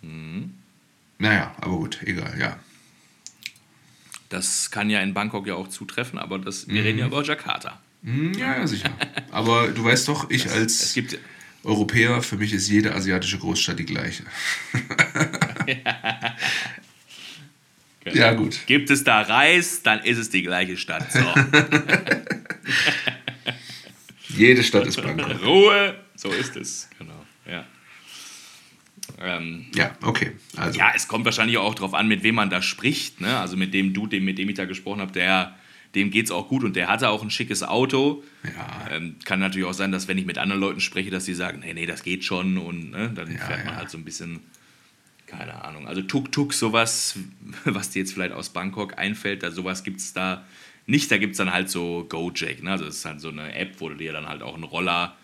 [0.01, 0.53] Mhm.
[1.17, 2.57] Naja, aber gut, egal, ja.
[4.29, 6.87] Das kann ja in Bangkok ja auch zutreffen, aber das, wir mhm.
[6.87, 7.81] reden ja über Jakarta.
[8.03, 8.89] Hm, ja, ja, sicher.
[9.31, 10.97] Aber du weißt doch, ich das, als
[11.63, 14.23] Europäer, für mich ist jede asiatische Großstadt die gleiche.
[15.67, 16.35] ja.
[18.03, 18.15] Genau.
[18.17, 18.59] ja, gut.
[18.65, 21.11] Gibt es da Reis, dann ist es die gleiche Stadt.
[21.11, 21.19] So.
[24.37, 25.43] Jede Stadt ist Bangkok.
[25.43, 26.89] Ruhe, so ist es.
[26.97, 27.25] Genau.
[27.45, 27.65] Ja.
[29.19, 30.31] Ähm, Ja, okay.
[30.55, 33.21] Also, ja, es kommt wahrscheinlich auch darauf an, mit wem man da spricht.
[33.21, 33.37] Ne?
[33.37, 35.55] Also mit dem Dude, mit dem ich da gesprochen habe, der,
[35.95, 38.23] dem geht es auch gut und der hatte auch ein schickes Auto.
[38.43, 38.87] Ja.
[38.95, 41.59] Ähm, kann natürlich auch sein, dass wenn ich mit anderen Leuten spreche, dass die sagen,
[41.59, 43.79] nee, nee, das geht schon und ne, dann Ja, fährt man ja.
[43.79, 44.39] halt so ein bisschen,
[45.27, 45.87] keine Ahnung.
[45.87, 47.15] Also Tuk-Tuk, sowas,
[47.65, 50.45] was dir jetzt vielleicht aus Bangkok einfällt, da sowas gibt es da
[50.87, 51.11] nicht.
[51.11, 52.63] Da gibt es dann halt so Gojek.
[52.63, 52.71] Ne?
[52.71, 55.15] Also das ist halt so eine App, wo du dir dann halt auch einen Roller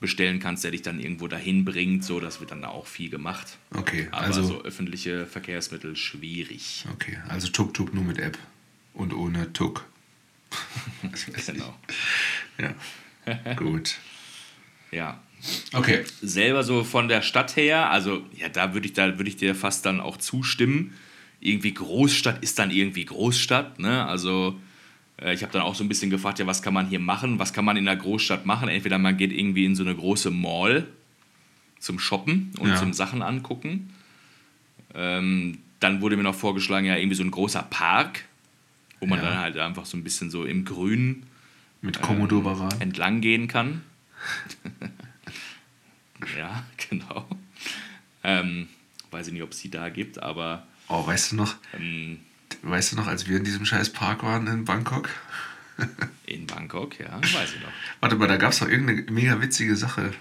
[0.00, 2.04] bestellen kannst, der dich dann irgendwo dahin bringt.
[2.04, 3.56] So, das wird dann da auch viel gemacht.
[3.74, 4.08] okay.
[4.10, 6.84] Aber Also, so öffentliche Verkehrsmittel schwierig.
[6.92, 7.18] okay.
[7.28, 8.36] Also Tuk-Tuk nur mit App
[8.92, 9.86] und ohne Tuk.
[11.46, 11.74] Genau.
[12.58, 13.54] Ja.
[13.56, 13.96] Gut.
[14.90, 15.20] Ja.
[15.72, 16.04] Okay.
[16.22, 19.54] Selber so von der Stadt her, also ja, da würde ich, da würde ich dir
[19.54, 20.94] fast dann auch zustimmen.
[21.40, 24.06] Irgendwie Großstadt ist dann irgendwie Großstadt, ne?
[24.06, 24.58] Also
[25.20, 27.38] äh, ich habe dann auch so ein bisschen gefragt, ja, was kann man hier machen?
[27.38, 28.68] Was kann man in der Großstadt machen?
[28.68, 30.86] Entweder man geht irgendwie in so eine große Mall
[31.78, 32.76] zum Shoppen und Ja.
[32.76, 33.92] zum Sachen angucken.
[34.94, 38.24] Ähm, dann wurde mir noch vorgeschlagen, ja, irgendwie so ein großer Park,
[39.00, 39.24] wo man Ja.
[39.26, 41.26] dann halt einfach so ein bisschen so im Grünen
[41.80, 42.80] Mit Komodo Baran.
[42.80, 43.82] entlang gehen kann.
[46.38, 47.26] ja, genau.
[48.24, 48.68] Ähm,
[49.10, 52.20] weiß ich nicht, ob es die da gibt, aber Oh, weißt du noch, ähm,
[52.62, 55.08] weißt du noch, als wir in diesem scheiß Park waren in Bangkok?
[56.26, 57.72] in Bangkok, ja, weiß ich noch.
[58.00, 60.12] Warte mal, da gab es doch irgendeine mega witzige Sache.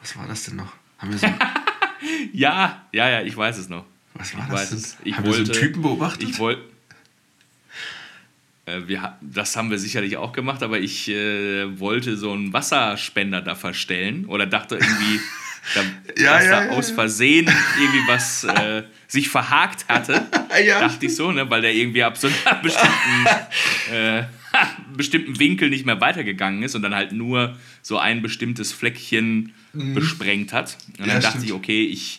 [0.00, 0.72] Was war das denn noch?
[0.98, 1.26] Haben wir so,
[2.32, 3.84] Ja, ja, ja, ich weiß es noch.
[4.14, 4.78] was war Ich das weiß denn?
[4.78, 4.96] es.
[5.04, 6.28] Ich Haben wir so wollte, einen Typen beobachtet?
[6.28, 6.62] Ich wollte.
[8.72, 13.40] Äh, wir, das haben wir sicherlich auch gemacht, aber ich äh, wollte so einen Wasserspender
[13.42, 15.20] da verstellen oder dachte irgendwie,
[15.74, 15.80] da,
[16.22, 16.90] Ja, dass ja, da ja, aus.
[16.90, 20.26] Versehen irgendwie was äh, sich verhakt hatte.
[20.80, 23.26] Dachte ich so, ne, weil der irgendwie ab so einer bestimmten,
[23.92, 24.24] äh,
[24.96, 30.52] bestimmten Winkel nicht mehr weitergegangen ist und dann halt nur so ein bestimmtes Fleckchen besprengt
[30.52, 30.76] hat.
[30.98, 31.20] Und dann Mhm.
[31.22, 31.44] Dachte stimmt.
[31.46, 32.18] ich, okay, ich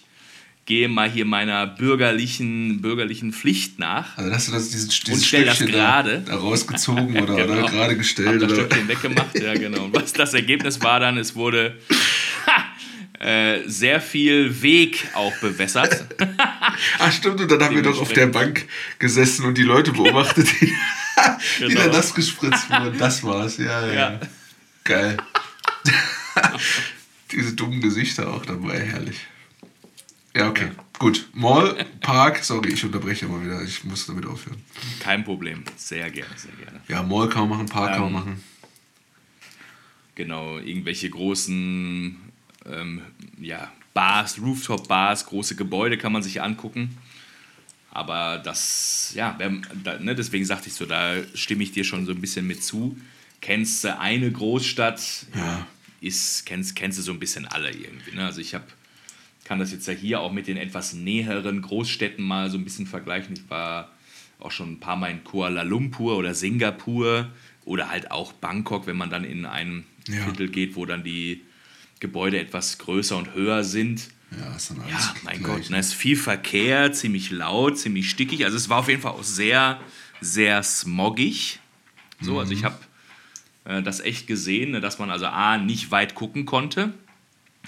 [0.66, 4.18] gehe mal hier meiner bürgerlichen, bürgerlichen Pflicht nach.
[4.18, 6.20] Also hast du das, diesen, dieses Und stell das Stückchen gerade.
[6.26, 7.54] Da, da rausgezogen oder, Genau.
[7.54, 8.42] oder gerade Hab gestellt?
[8.42, 8.62] das Oder?
[8.66, 9.86] Stöckchen weggemacht, ja genau.
[9.86, 11.78] Und was das Ergebnis war dann, es wurde
[12.48, 16.06] ha, äh, sehr viel Weg auch bewässert.
[17.00, 18.66] Ach stimmt, und dann haben wir doch auf der Bank
[19.00, 20.66] gesessen und die Leute beobachtet, die,
[21.60, 21.82] die Genau.
[21.82, 22.98] da nass gespritzt wurden.
[22.98, 23.94] Das war's, ja, ja.
[23.94, 24.20] Ja.
[24.86, 25.18] Geil.
[27.32, 29.18] Diese dummen Gesichter auch dabei, herrlich.
[30.36, 30.72] Ja, okay.
[31.00, 31.28] Gut.
[31.34, 33.62] Mall, Park, sorry, ich unterbreche mal wieder.
[33.64, 34.62] Ich muss damit aufhören.
[35.00, 36.82] Kein Problem, sehr gerne, sehr gerne.
[36.88, 38.44] Ja, Mall kann man machen, Park kann man Ähm, machen.
[40.16, 42.18] Genau, irgendwelche großen
[42.66, 43.02] ähm,
[43.40, 46.98] ja, Bars, Rooftop-Bars, große Gebäude kann man sich angucken.
[47.92, 52.06] Aber das, ja, wenn, da, ne, deswegen sagte ich so, da stimme ich dir schon
[52.06, 52.98] so ein bisschen mit zu.
[53.42, 55.68] Kennst du eine Großstadt, Ja.
[56.02, 58.16] ist, kennst, kennst du so ein bisschen alle irgendwie.
[58.16, 58.26] Ne?
[58.26, 58.64] Also ich hab,
[59.44, 62.88] kann das jetzt ja hier auch mit den etwas näheren Großstädten mal so ein bisschen
[62.88, 63.34] vergleichen.
[63.36, 63.92] Ich war
[64.40, 67.30] auch schon ein paar Mal in Kuala Lumpur oder Singapur
[67.66, 70.24] oder halt auch Bangkok, wenn man dann in ein Ja.
[70.24, 71.42] Viertel geht, wo dann die
[72.00, 74.10] Gebäude etwas größer und höher sind.
[74.38, 75.56] Ja, ist dann alles Ja, mein gleich.
[75.62, 78.44] Gott, ne, es ist viel Verkehr, ziemlich laut, ziemlich stickig.
[78.46, 79.80] Also es war auf jeden Fall auch sehr,
[80.20, 81.60] sehr smoggig.
[82.20, 82.78] So, also ich habe
[83.66, 86.94] äh, das echt gesehen, ne, dass man also A, nicht weit gucken konnte.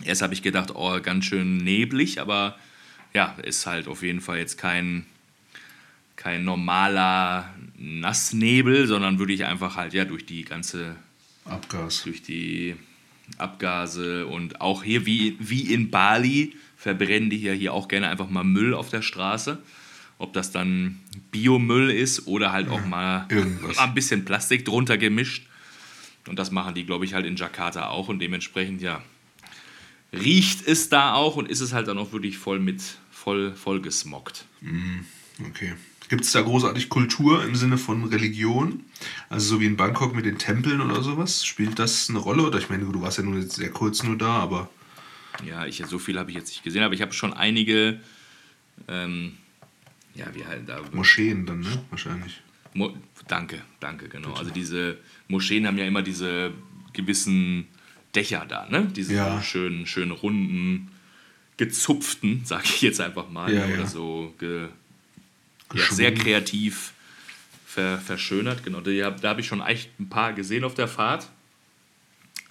[0.04, 2.58] Erst habe ich gedacht, oh, ganz schön neblig, aber
[3.14, 5.06] ja, ist halt auf jeden Fall jetzt kein,
[6.16, 10.96] kein normaler Nassnebel, sondern wirklich einfach halt ja durch die ganze
[11.46, 12.04] Abgas.
[12.04, 12.76] durch die
[13.38, 18.30] Abgase und auch hier wie, wie in Bali verbrennen die hier, hier auch gerne einfach
[18.30, 19.58] mal Müll auf der Straße.
[20.18, 21.00] Ob das dann
[21.32, 23.76] Biomüll ist oder halt auch mal, irgendwas.
[23.76, 25.48] mal ein bisschen Plastik drunter gemischt.
[26.28, 29.02] Und das machen die, glaube ich, halt in Jakarta auch und dementsprechend, ja,
[30.20, 33.82] riecht es da auch und ist es halt dann auch wirklich voll mit, voll, voll
[33.82, 34.46] gesmockt.
[35.50, 35.74] Okay.
[36.08, 38.84] Gibt es da großartig Kultur im Sinne von Religion?
[39.30, 41.44] Also so wie in Bangkok mit den Tempeln oder sowas?
[41.46, 42.44] Spielt das eine Rolle?
[42.44, 44.70] Oder ich meine, du warst ja nur sehr kurz nur da, aber
[45.44, 48.00] Ja, ich, so viel habe ich jetzt nicht gesehen, aber ich habe schon einige,
[48.88, 49.34] ähm,
[50.14, 50.80] ja, wie halt da.
[50.92, 51.84] Moscheen dann, ne?
[51.90, 52.42] Wahrscheinlich.
[52.74, 52.96] Mo
[53.28, 54.34] danke, danke, genau.
[54.34, 54.98] Also diese
[55.28, 56.52] Moscheen haben ja immer diese
[56.94, 57.68] gewissen
[58.16, 58.86] Dächer da, ne?
[58.96, 59.42] Diese Ja.
[59.42, 60.92] schönen, schönen runden,
[61.58, 63.74] gezupften, sag ich jetzt einfach mal, Ja, ne?
[63.74, 63.88] oder ja.
[63.88, 64.68] so ge
[65.90, 66.94] sehr kreativ
[67.66, 68.64] ver verschönert.
[68.64, 71.28] Genau, hab, da habe ich schon echt ein paar gesehen auf der Fahrt.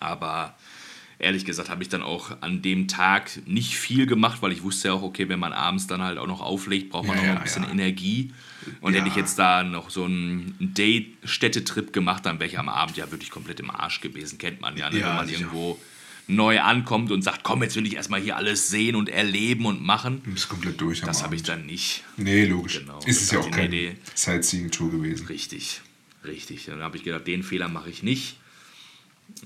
[0.00, 0.55] Aber
[1.24, 4.88] ehrlich gesagt habe ich dann auch an dem Tag nicht viel gemacht, weil ich wusste
[4.88, 7.28] ja auch, okay, wenn man abends dann halt auch noch auflegt, braucht man Ja, noch
[7.30, 7.70] ja, ein bisschen ja.
[7.70, 8.32] Energie.
[8.80, 12.96] Und hätte ich jetzt da noch so einen Day-Städtetrip gemacht, dann wäre ich am Abend
[12.96, 14.38] ja wirklich komplett im Arsch gewesen.
[14.38, 14.96] Kennt man ja, ne?
[14.96, 15.78] Wenn man irgendwo
[16.26, 19.82] neu ankommt und sagt, komm, jetzt will ich erstmal hier alles sehen und erleben und
[19.82, 20.22] machen.
[20.24, 21.00] Du bist komplett durch.
[21.02, 22.04] Das habe ich dann nicht.
[22.16, 22.80] Nee, logisch.
[22.80, 22.98] Genau.
[23.04, 23.96] Ist es ja auch keine.
[24.14, 25.26] Sightseeing-Tour gewesen.
[25.26, 25.82] Richtig,
[26.24, 26.66] richtig.
[26.66, 28.37] Dann habe ich gedacht, den Fehler mache ich nicht.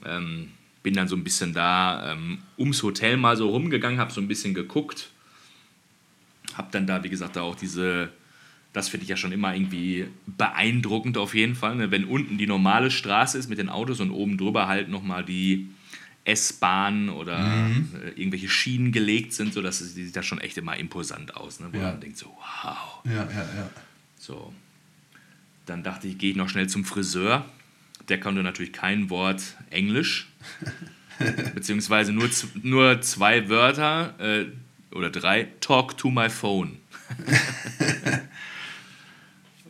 [0.04, 4.20] Ähm, bin dann so ein bisschen da ähm, ums Hotel mal so rumgegangen, habe so
[4.20, 5.10] ein bisschen geguckt.
[6.54, 8.10] Habe dann da, wie gesagt, da auch diese,
[8.72, 11.76] das finde ich ja schon immer irgendwie beeindruckend auf jeden Fall.
[11.76, 11.90] Ne?
[11.90, 15.68] Wenn unten die normale Straße ist mit den Autos und oben drüber halt nochmal die
[16.24, 17.68] S-Bahn oder
[18.04, 21.36] äh, irgendwelche Schienen gelegt sind, so dass es die sieht da schon echt immer imposant
[21.36, 21.60] aus.
[21.60, 21.68] Ne?
[21.72, 21.90] Wo Ja.
[21.92, 23.00] man denkt so, wow.
[23.04, 23.70] Ja, ja, ja.
[24.18, 24.52] So.
[25.66, 27.44] Dann dachte ich, gehe ich noch schnell zum Friseur.
[28.08, 30.28] Der konnte natürlich kein Wort Englisch.
[31.54, 32.30] Beziehungsweise nur,
[32.62, 34.46] nur zwei Wörter äh,
[34.94, 35.48] oder drei.
[35.60, 36.78] Talk to my phone.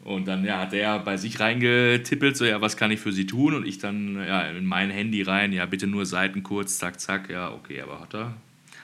[0.08, 3.26] Und dann ja, hat er bei sich reingetippelt, so ja, was kann ich für Sie
[3.26, 3.52] tun?
[3.52, 7.28] Und ich dann ja, in mein Handy rein, ja, bitte nur Seiten kurz, zack, zack,
[7.28, 8.34] ja, okay, aber hat er.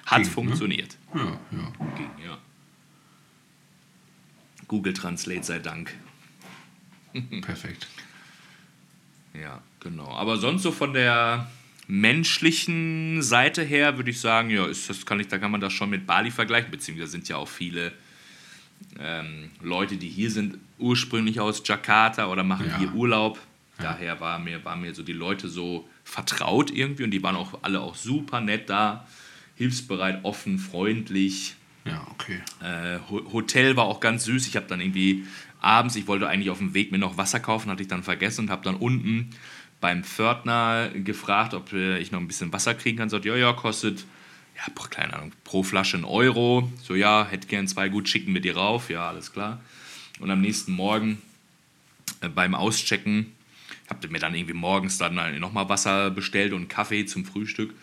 [0.05, 0.33] Hat Ging, ne?
[0.33, 0.99] funktioniert.
[1.15, 1.73] Ja, ja.
[1.97, 2.39] Ging, ja.
[4.69, 5.95] Google Translate sei Dank.
[7.41, 7.87] Perfekt.
[9.41, 10.09] Ja, genau.
[10.11, 11.51] Aber sonst so von der
[11.87, 15.73] menschlichen Seite her würde ich sagen, ja, ist das kann ich, da kann man das
[15.73, 17.93] schon mit Bali vergleichen, beziehungsweise sind ja auch viele
[18.99, 22.79] ähm, Leute, die hier sind, ursprünglich aus Jakarta oder machen Ja.
[22.79, 23.39] hier Urlaub.
[23.79, 27.59] Daher war mir, war mir so die Leute so vertraut irgendwie und die waren auch
[27.63, 29.07] alle auch super nett da,
[29.57, 31.55] hilfsbereit, offen, freundlich.
[31.85, 32.41] Ja, okay.
[32.63, 34.47] Äh, Ho- Hotel war auch ganz süß.
[34.47, 35.27] Ich habe dann irgendwie
[35.65, 38.43] abends, ich wollte eigentlich auf dem Weg mir noch Wasser kaufen, hatte ich dann vergessen
[38.43, 39.31] und habe dann unten
[39.81, 43.09] beim Pförtner gefragt, ob äh, ich noch ein bisschen Wasser kriegen kann.
[43.11, 44.05] Sagt, ja, ja, kostet,
[44.57, 46.71] ja, pro- keine Ahnung, pro Flasche einen Euro.
[46.83, 48.89] So, ja, hätte gern zwei, gut, schicken wir dir rauf.
[48.91, 49.61] Ja, alles klar.
[50.21, 51.21] Und am nächsten Morgen
[52.21, 53.33] äh, beim Auschecken
[53.91, 57.75] habe mir dann irgendwie morgens dann nochmal Wasser bestellt und Kaffee zum Frühstück.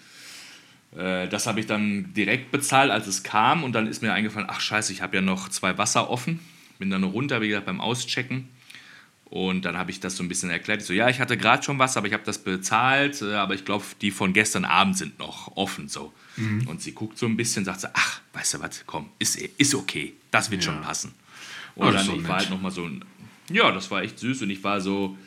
[0.95, 3.63] Äh, Das habe ich dann direkt bezahlt, als es kam.
[3.63, 6.39] Und dann ist mir eingefallen, ach scheiße, ich habe ja noch zwei Wasser offen.
[6.81, 8.49] Bin dann runter, wie gesagt, beim Auschecken.
[9.25, 10.81] Und dann habe ich das so ein bisschen erklärt.
[10.81, 13.21] Ich so, ja, ich hatte gerade schon was, aber ich habe das bezahlt.
[13.21, 15.87] äh, Aber ich glaube, die von gestern Abend sind noch offen.
[15.87, 16.11] so.
[16.65, 19.75] Und sie guckt so ein bisschen, sagt so, ach, weißt du was, komm, ist, ist
[19.75, 20.13] okay.
[20.31, 21.13] Das wird schon passen.
[21.75, 23.05] Und Oh, das ist dann, doch ich war halt nochmal so, ein-
[23.49, 24.41] ja, das war echt süß.
[24.41, 25.17] Und ich war so,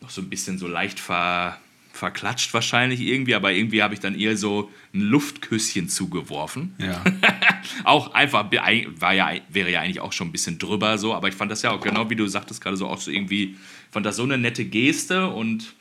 [0.00, 1.58] noch so ein bisschen so leicht ver,
[1.92, 6.74] verklatscht wahrscheinlich irgendwie, aber irgendwie habe ich dann eher so ein Luftküsschen zugeworfen.
[6.78, 7.02] Ja.
[7.84, 11.34] Auch einfach, war ja, wäre ja eigentlich auch schon ein bisschen drüber so, aber ich
[11.34, 13.56] fand das ja auch genau wie du sagtest gerade so auch so irgendwie,
[13.90, 15.74] fand das so eine nette Geste und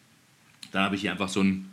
[0.71, 1.69] dann habe ich ihr einfach so ein,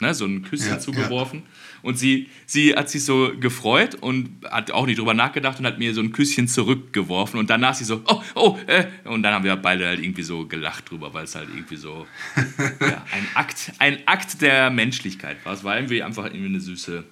[0.00, 1.42] ne, so ein Küsschen Ja, zugeworfen
[1.82, 5.78] und sie, sie hat sich so gefreut und hat auch nicht drüber nachgedacht und hat
[5.78, 9.44] mir so ein Küsschen zurückgeworfen und danach sie so, oh, oh, äh, und dann haben
[9.44, 12.06] wir beide halt irgendwie so gelacht drüber, weil es halt irgendwie so
[12.80, 15.52] ja, ein, Akt, ein Akt der Menschlichkeit war.
[15.52, 17.04] Es war irgendwie einfach irgendwie eine süße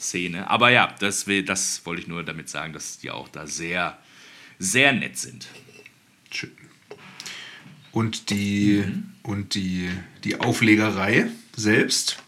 [0.00, 0.48] Szene.
[0.48, 3.98] Aber ja, das, will, das wollte ich nur damit sagen, dass die auch da sehr,
[4.58, 5.46] sehr nett sind.
[6.30, 6.52] Schön.
[7.92, 8.84] Und die,
[9.22, 9.90] und die,
[10.24, 12.22] die Auflegerei selbst,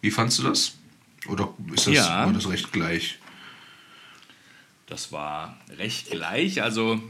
[0.00, 0.76] wie fandst du das?
[1.28, 2.26] Oder ist das, Ja.
[2.26, 3.18] war das recht gleich?
[4.86, 6.60] Das war recht gleich.
[6.62, 7.00] Also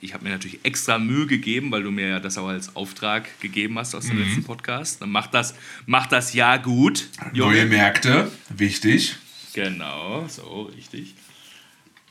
[0.00, 3.28] ich habe mir natürlich extra Mühe gegeben, weil du mir ja das auch als Auftrag
[3.40, 5.02] gegeben hast aus dem letzten Podcast.
[5.02, 5.54] Dann mach das,
[5.86, 7.08] mach das ja gut.
[7.32, 9.16] Neue Märkte, wichtig.
[9.52, 11.14] Genau, so richtig.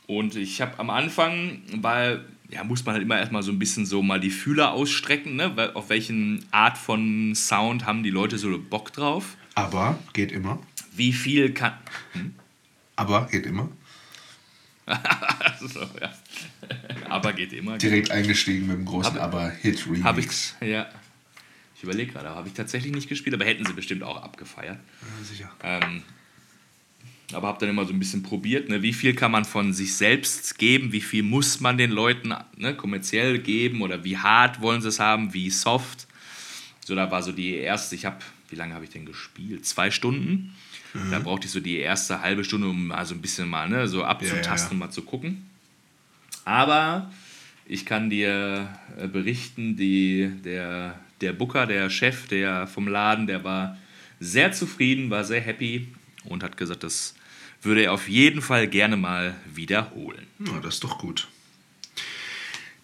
[0.06, 3.86] Und ich habe am Anfang, weil, ja, muss man halt immer erstmal so ein bisschen
[3.86, 5.72] so mal die Fühler ausstrecken, ne?
[5.74, 9.36] Auf welchen Art von Sound haben die Leute so Bock drauf?
[9.54, 10.60] Aber geht immer.
[10.94, 11.74] Wie viel kann.
[12.96, 13.68] Aber geht immer.
[15.60, 16.12] so, ja.
[17.08, 17.78] Aber geht immer.
[17.78, 20.04] Direkt eingestiegen mit dem großen Hab- Aber-Hit-Remix.
[20.04, 20.28] Habe ich,
[20.60, 20.88] ja.
[21.76, 24.78] Ich überlege gerade, habe ich tatsächlich nicht gespielt, aber hätten sie bestimmt auch abgefeiert.
[24.78, 25.50] Ja, sicher.
[25.62, 26.02] Ähm,
[27.32, 29.94] aber habe dann immer so ein bisschen probiert, ne, wie viel kann man von sich
[29.94, 34.82] selbst geben, wie viel muss man den Leuten ne, kommerziell geben oder wie hart wollen
[34.82, 36.06] sie es haben, wie soft.
[36.84, 38.18] So, da war so die erste, ich habe,
[38.50, 39.64] wie lange habe ich denn gespielt?
[39.64, 40.54] Zwei Stunden.
[41.10, 43.86] Da brauchte ich so die erste halbe Stunde, um mal so ein bisschen mal ne,
[43.86, 44.86] so abzutasten, ja.
[44.86, 45.46] mal zu gucken.
[46.44, 47.10] Aber
[47.66, 53.44] ich kann dir äh, berichten, die, der, der Booker, der Chef der vom Laden, der
[53.44, 53.76] war
[54.18, 55.88] sehr zufrieden, war sehr happy
[56.24, 57.14] und hat gesagt, das
[57.62, 60.26] würde er auf jeden Fall gerne mal wiederholen.
[60.46, 61.28] Ja, das ist doch gut.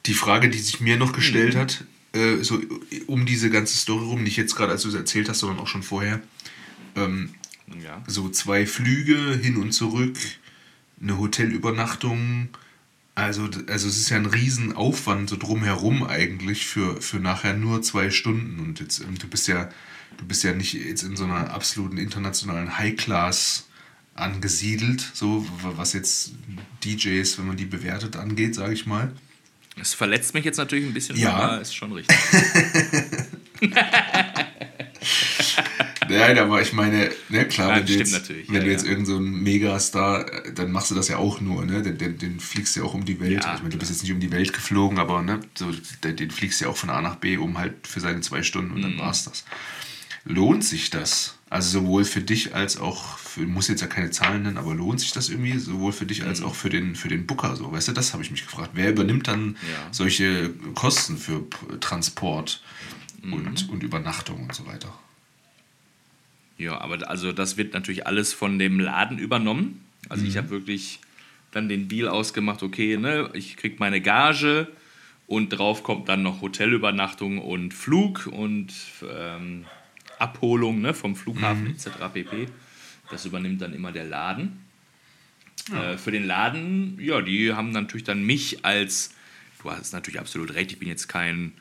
[0.06, 1.58] Die Frage, die sich mir noch gestellt Mhm.
[1.58, 2.60] hat, äh, so
[3.06, 5.66] um diese ganze Story rum, nicht jetzt gerade, als du es erzählt hast, sondern auch
[5.66, 6.20] schon vorher,
[6.94, 7.30] ähm,
[7.82, 8.02] Ja.
[8.06, 10.16] so zwei Flüge hin und zurück,
[11.02, 12.48] eine Hotelübernachtung,
[13.16, 18.10] Also, also es ist ja ein Riesenaufwand so drumherum eigentlich für, für nachher nur zwei
[18.10, 18.60] Stunden.
[18.60, 19.70] Und jetzt, ähm, du bist ja,
[20.18, 23.68] du bist ja nicht jetzt in so einer absoluten internationalen High-Class
[24.14, 26.32] angesiedelt, so was jetzt
[26.84, 29.10] DJs, wenn man die bewertet, angeht, sage ich mal.
[29.80, 31.34] Es verletzt mich jetzt natürlich ein bisschen, Ja.
[31.34, 32.16] aber ist schon richtig.
[36.18, 38.84] Nein, aber ich meine, ne, klar, Ja, wenn du jetzt, natürlich, wenn ja, du jetzt
[38.84, 38.90] ja.
[38.90, 41.82] irgend so ein Megastar, äh, dann machst du das ja auch nur, ne?
[41.82, 43.44] Den, den, den fliegst du ja auch um die Welt.
[43.44, 45.70] Ja, ich meine, du bist jetzt nicht um die Welt geflogen, aber ne, so,
[46.04, 48.42] den, den fliegst du ja auch von A nach B um halt für seine zwei
[48.42, 48.82] Stunden und Mhm.
[48.82, 49.44] dann war's das.
[50.24, 51.34] Lohnt sich das?
[51.48, 54.98] Also sowohl für dich als auch, für, muss jetzt ja keine Zahlen nennen, aber lohnt
[54.98, 56.26] sich das irgendwie sowohl für dich Mhm.
[56.28, 57.70] als auch für den, für den Booker so?
[57.70, 58.70] Weißt du, das habe ich mich gefragt.
[58.74, 59.86] Wer übernimmt dann Ja.
[59.92, 61.44] solche Kosten für
[61.78, 62.60] Transport
[63.22, 63.32] Mhm.
[63.32, 64.92] und, und Übernachtung und so weiter?
[66.58, 69.84] Ja, aber also das wird natürlich alles von dem Laden übernommen.
[70.08, 71.00] Also ich habe wirklich
[71.50, 74.68] dann den Deal ausgemacht, okay, ne, ich krieg meine Gage
[75.26, 79.64] und drauf kommt dann noch Hotelübernachtung und Flug und ähm,
[80.18, 81.88] Abholung ne, vom Flughafen etc.
[82.12, 82.46] pp.
[83.10, 84.64] Das übernimmt dann immer der Laden.
[85.72, 89.14] Äh, für den Laden, ja, die haben natürlich dann mich als,
[89.62, 91.52] du hast natürlich absolut recht, ich bin jetzt kein,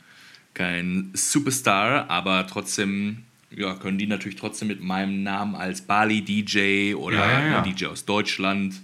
[0.54, 3.24] kein Superstar, aber trotzdem
[3.56, 7.86] ja, können die natürlich trotzdem mit meinem Namen als Bali-DJ oder Ja, ja, ein DJ
[7.88, 8.82] aus Deutschland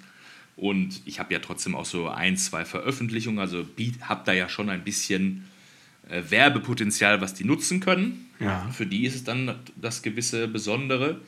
[0.56, 3.66] und ich habe ja trotzdem auch so ein, zwei Veröffentlichungen, also
[4.02, 5.48] habe da ja schon ein bisschen
[6.10, 8.30] äh, Werbepotenzial, was die nutzen können.
[8.72, 11.20] Für die ist es dann das gewisse Besondere.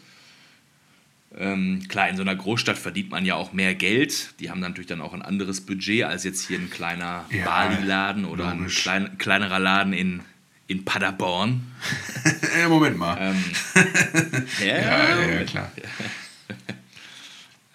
[1.36, 4.40] Ähm, klar, in so einer Großstadt verdient man ja auch mehr Geld.
[4.40, 8.50] Die haben natürlich dann auch ein anderes Budget als jetzt hier ein kleiner Bali-Laden oder
[8.50, 8.84] ein logisch.
[8.84, 10.22] klein, kleinerer Laden in,
[10.68, 11.62] in Paderborn.
[12.70, 13.18] Moment mal.
[13.20, 13.44] Ähm,
[14.60, 15.72] ja, ja, ja, klar.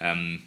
[0.00, 0.42] Ähm,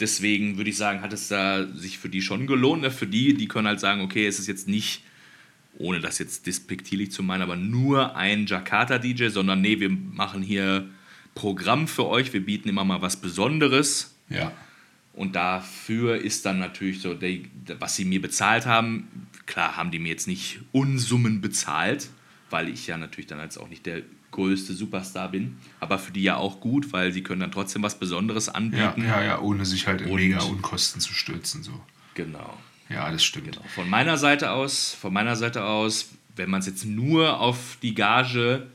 [0.00, 2.82] deswegen würde ich sagen, hat es da sich für die schon gelohnt.
[2.82, 2.90] Ne?
[2.90, 5.04] Für die, die können halt sagen, okay, es ist jetzt nicht,
[5.78, 10.88] ohne das jetzt despektierlich zu meinen, aber nur ein Jakarta-DJ, sondern nee, wir machen hier
[11.36, 14.14] Programm für euch, wir bieten immer mal was Besonderes.
[14.28, 14.50] Ja.
[15.12, 17.16] Und dafür ist dann natürlich so,
[17.78, 22.08] was sie mir bezahlt haben, klar haben die mir jetzt nicht Unsummen bezahlt,
[22.50, 26.22] weil ich ja natürlich dann jetzt auch nicht der größte Superstar bin, aber für die
[26.22, 29.04] ja auch gut, weil sie können dann trotzdem was Besonderes Ja, anbieten.
[29.04, 31.62] ja, ja, ohne sich halt in mega Unkosten zu stürzen.
[31.64, 31.72] So.
[32.14, 32.56] Genau.
[32.88, 33.52] Ja, das stimmt.
[33.52, 33.64] genau.
[33.74, 37.94] Von meiner Seite aus, von meiner Seite aus, wenn man es jetzt nur auf die
[37.94, 38.68] Gage,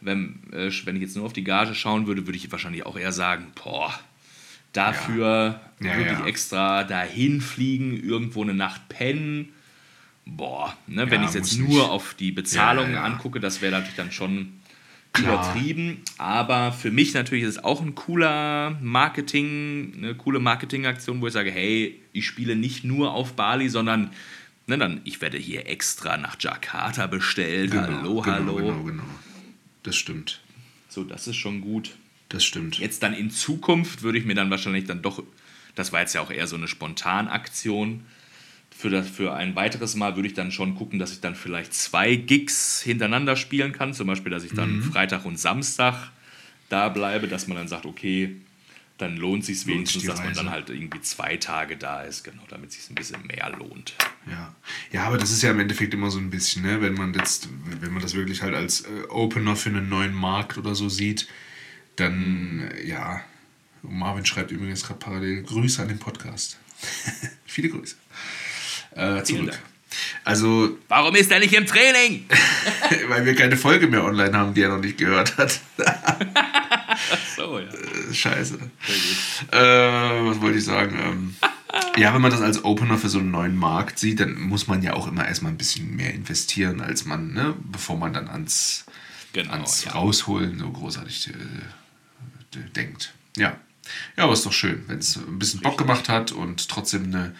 [0.00, 2.96] wenn, äh, wenn ich jetzt nur auf die Gage schauen würde, würde ich wahrscheinlich auch
[2.98, 3.94] eher sagen, boah,
[4.72, 6.26] dafür Ja, wirklich ja.
[6.26, 9.50] extra dahin fliegen, irgendwo eine Nacht pennen.
[10.30, 11.90] Boah, ne, wenn Ja, ich es jetzt nur nicht.
[11.90, 14.52] auf die Bezahlungen Ja, angucke, das wäre natürlich dann schon
[15.14, 15.34] Klar.
[15.34, 16.02] übertrieben.
[16.18, 21.32] Aber für mich natürlich ist es auch ein cooler Marketing, eine coole Marketingaktion, wo ich
[21.32, 24.10] sage, hey, ich spiele nicht nur auf Bali, sondern
[24.66, 27.72] ne, dann, ich werde hier extra nach Jakarta bestellt.
[27.72, 28.56] hallo, genau, hallo.
[28.56, 29.02] Genau, genau.
[29.82, 30.40] Das stimmt.
[30.90, 31.96] So, das ist schon gut.
[32.28, 32.78] Das stimmt.
[32.78, 35.22] Jetzt dann in Zukunft würde ich mir dann wahrscheinlich dann doch,
[35.74, 38.02] das war jetzt ja auch eher so eine Spontanaktion,
[38.78, 41.74] für, das, für ein weiteres Mal würde ich dann schon gucken, dass ich dann vielleicht
[41.74, 43.92] zwei Gigs hintereinander spielen kann.
[43.92, 44.82] Zum Beispiel, dass ich dann Mhm.
[44.84, 46.12] Freitag und Samstag
[46.68, 48.36] da bleibe, dass man dann sagt, okay,
[48.96, 52.70] dann lohnt sich wenigstens, dass man dann halt irgendwie zwei Tage da ist, genau, damit
[52.70, 53.94] es sich ein bisschen mehr lohnt.
[54.30, 54.54] Ja.
[54.92, 56.80] ja, aber das ist ja im Endeffekt immer so ein bisschen, ne?
[56.80, 57.48] wenn man jetzt,
[57.80, 61.26] wenn man das wirklich halt als äh, Opener für einen neuen Markt oder so sieht,
[61.96, 63.22] dann äh, ja.
[63.82, 66.58] Marvin schreibt übrigens gerade parallel Grüße an den Podcast.
[67.46, 67.96] Viele Grüße.
[68.98, 69.58] Äh, zurück.
[70.24, 72.26] Also, Warum ist er nicht im Training?
[73.08, 75.60] weil wir keine Folge mehr online haben, die er noch nicht gehört hat.
[77.36, 77.66] So, ja.
[77.66, 78.58] Äh, Scheiße.
[79.52, 80.98] Äh, was wollte ich sagen?
[81.00, 81.36] Ähm,
[81.96, 84.82] ja, wenn man das als Opener für so einen neuen Markt sieht, dann muss man
[84.82, 88.84] ja auch immer erstmal ein bisschen mehr investieren, als man, ne, bevor man dann ans,
[89.32, 89.92] Genau, ans ja.
[89.92, 93.12] Rausholen so großartig äh, denkt.
[93.36, 93.56] Ja.
[94.16, 97.34] Ja, aber ist doch schön, wenn es ein bisschen Bock gemacht hat und trotzdem eine,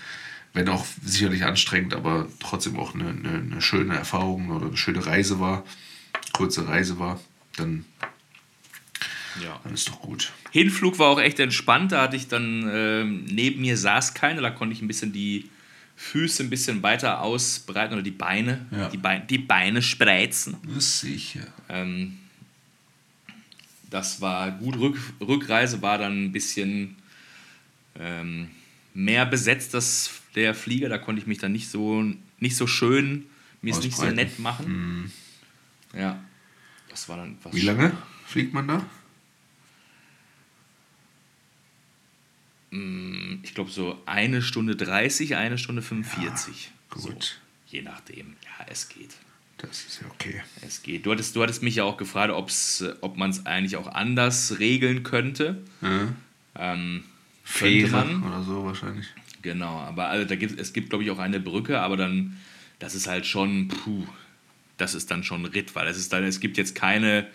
[0.59, 5.07] wenn auch sicherlich anstrengend, aber trotzdem auch eine, eine, eine schöne Erfahrung oder eine schöne
[5.07, 5.65] Reise war,
[6.33, 7.21] kurze Reise war,
[7.57, 7.85] dann,
[9.41, 9.61] Ja.
[9.63, 10.33] dann ist doch gut.
[10.51, 11.93] Hinflug war auch echt entspannt.
[11.93, 15.49] Da hatte ich dann, ähm, neben mir saß keiner, da konnte ich ein bisschen die
[15.95, 18.89] Füße ein bisschen weiter ausbreiten oder die Beine, Ja.
[18.89, 20.57] die, Beine die Beine spreizen.
[20.75, 21.47] Das sicher.
[21.69, 22.19] Ähm,
[23.91, 24.77] das war gut.
[24.79, 26.97] Rück, Rückreise war dann ein bisschen
[27.99, 28.49] ähm,
[28.95, 30.89] mehr besetzt, das, der Flieger.
[30.89, 32.05] Da konnte ich mich dann nicht so,
[32.39, 33.27] nicht so schön,
[33.63, 35.13] mir es nicht so nett machen.
[35.95, 36.23] Ja,
[36.91, 38.85] das war dann was Wie lange fliegt man da?
[43.43, 46.71] ich glaube, so eine Stunde 30, eine Stunde 45.
[46.91, 47.03] gut.
[47.03, 48.37] So, je nachdem.
[48.45, 49.15] Ja, es geht.
[49.57, 50.43] Das ist ja okay.
[50.61, 51.07] Es geht.
[51.07, 54.59] Du hattest, du hattest mich ja auch gefragt, ob's, ob man es eigentlich auch anders
[54.59, 55.63] regeln könnte.
[55.81, 56.15] Ja.
[56.55, 57.05] Ähm,
[57.43, 59.07] Fähre oder so wahrscheinlich.
[59.43, 62.37] Genau, aber also da gibt, es gibt, glaube ich, auch eine Brücke, aber dann,
[62.79, 64.05] das ist halt schon, puh,
[64.77, 67.27] das ist dann schon ein Ritt, weil es ist dann, es gibt jetzt keine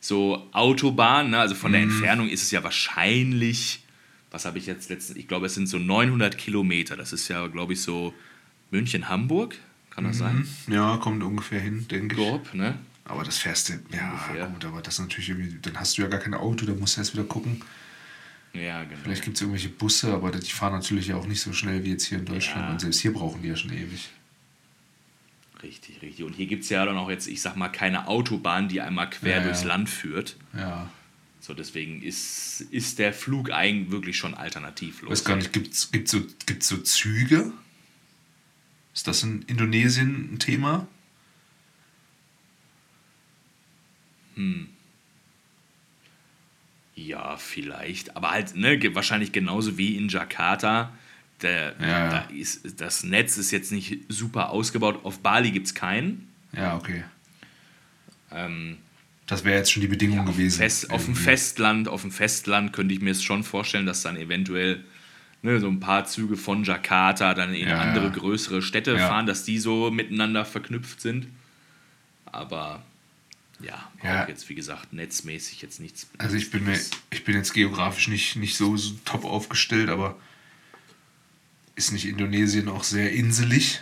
[0.00, 1.38] so Autobahn, ne?
[1.38, 3.82] also von der Entfernung ist es ja wahrscheinlich,
[4.30, 7.46] was habe ich jetzt letztens, ich glaube, es sind so 900 Kilometer, das ist ja,
[7.46, 8.12] glaube ich, so
[8.70, 9.56] München-Hamburg,
[9.90, 10.46] kann das sein?
[10.68, 12.20] Ja, kommt ungefähr hin, denke ich.
[12.20, 12.78] Grob, ne?
[13.06, 14.46] Aber das fährst du, ja Ungefähr.
[14.48, 16.96] gut, aber das ist natürlich irgendwie, dann hast du ja gar kein Auto, da musst
[16.96, 17.62] du erst wieder gucken.
[18.52, 19.00] Ja, genau.
[19.02, 21.90] Vielleicht gibt es irgendwelche Busse, aber die fahren natürlich ja auch nicht so schnell wie
[21.90, 22.64] jetzt hier in Deutschland.
[22.66, 22.72] Ja.
[22.72, 24.08] Und selbst hier brauchen die ja schon ewig.
[25.62, 26.24] Richtig, richtig.
[26.24, 29.10] Und hier gibt es ja dann auch jetzt, ich sag mal, keine Autobahn, die einmal
[29.10, 29.68] quer Ja, durchs ja.
[29.68, 30.36] Land führt.
[30.54, 30.90] Ja.
[31.40, 35.10] So, deswegen ist, ist der Flug eigentlich wirklich schon alternativlos.
[35.10, 37.52] weiß gar nicht, gibt es gibt's so, gibt's so Züge?
[38.94, 40.88] Ist das in Indonesien ein Thema?
[46.96, 48.16] Ja, vielleicht.
[48.16, 50.92] Aber halt, ne, wahrscheinlich genauso wie in Jakarta.
[51.42, 52.10] Der, Ja, ja.
[52.10, 55.00] Da ist, das Netz ist jetzt nicht super ausgebaut.
[55.04, 56.26] Auf Bali gibt es keinen.
[56.52, 57.04] Ja, okay.
[58.32, 58.78] Ähm,
[59.26, 60.56] Das wäre jetzt schon die Bedingung gewesen.
[60.58, 61.14] Fest, auf dem.
[61.14, 64.82] Festland, auf dem Festland könnte ich mir es schon vorstellen, dass dann eventuell
[65.42, 68.12] ne, so ein paar Züge von Jakarta dann in Ja, andere ja.
[68.12, 69.06] größere Städte Ja.
[69.08, 71.26] fahren, dass die so miteinander verknüpft sind.
[72.24, 72.82] Aber
[73.60, 74.28] ja, Ja.
[74.28, 76.06] jetzt wie gesagt netzmäßig jetzt nichts.
[76.18, 76.78] Also ich bin mir,
[77.10, 80.18] ich bin jetzt geografisch nicht, nicht so, so top aufgestellt, aber
[81.74, 83.80] ist nicht Indonesien auch sehr inselig?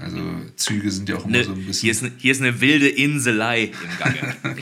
[0.00, 1.80] Also Züge sind ja auch immer Ne, so ein bisschen.
[1.82, 4.36] hier, ist ne, hier ist eine wilde Inselei im Gange.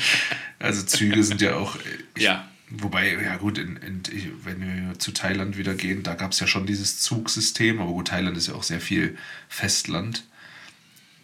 [0.63, 1.77] Also Züge sind ja auch.
[2.17, 2.47] Ich, Ja.
[2.69, 4.03] Wobei, ja gut, in, in,
[4.45, 8.09] wenn wir zu Thailand wieder gehen, da gab es ja schon dieses Zugsystem, aber gut,
[8.09, 9.17] Thailand ist ja auch sehr viel
[9.49, 10.25] Festland.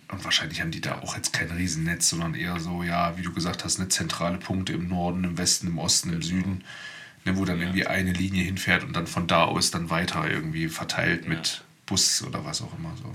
[0.09, 3.33] Und wahrscheinlich haben die da auch jetzt kein Riesennetz, sondern eher so, ja, wie du
[3.33, 6.63] gesagt hast, eine zentrale Punkte im Norden, im Westen, im Osten, im Süden,
[7.25, 10.69] ne, wo dann irgendwie eine Linie hinfährt und dann von da aus dann weiter irgendwie
[10.69, 13.15] verteilt mit Bus oder was auch immer so.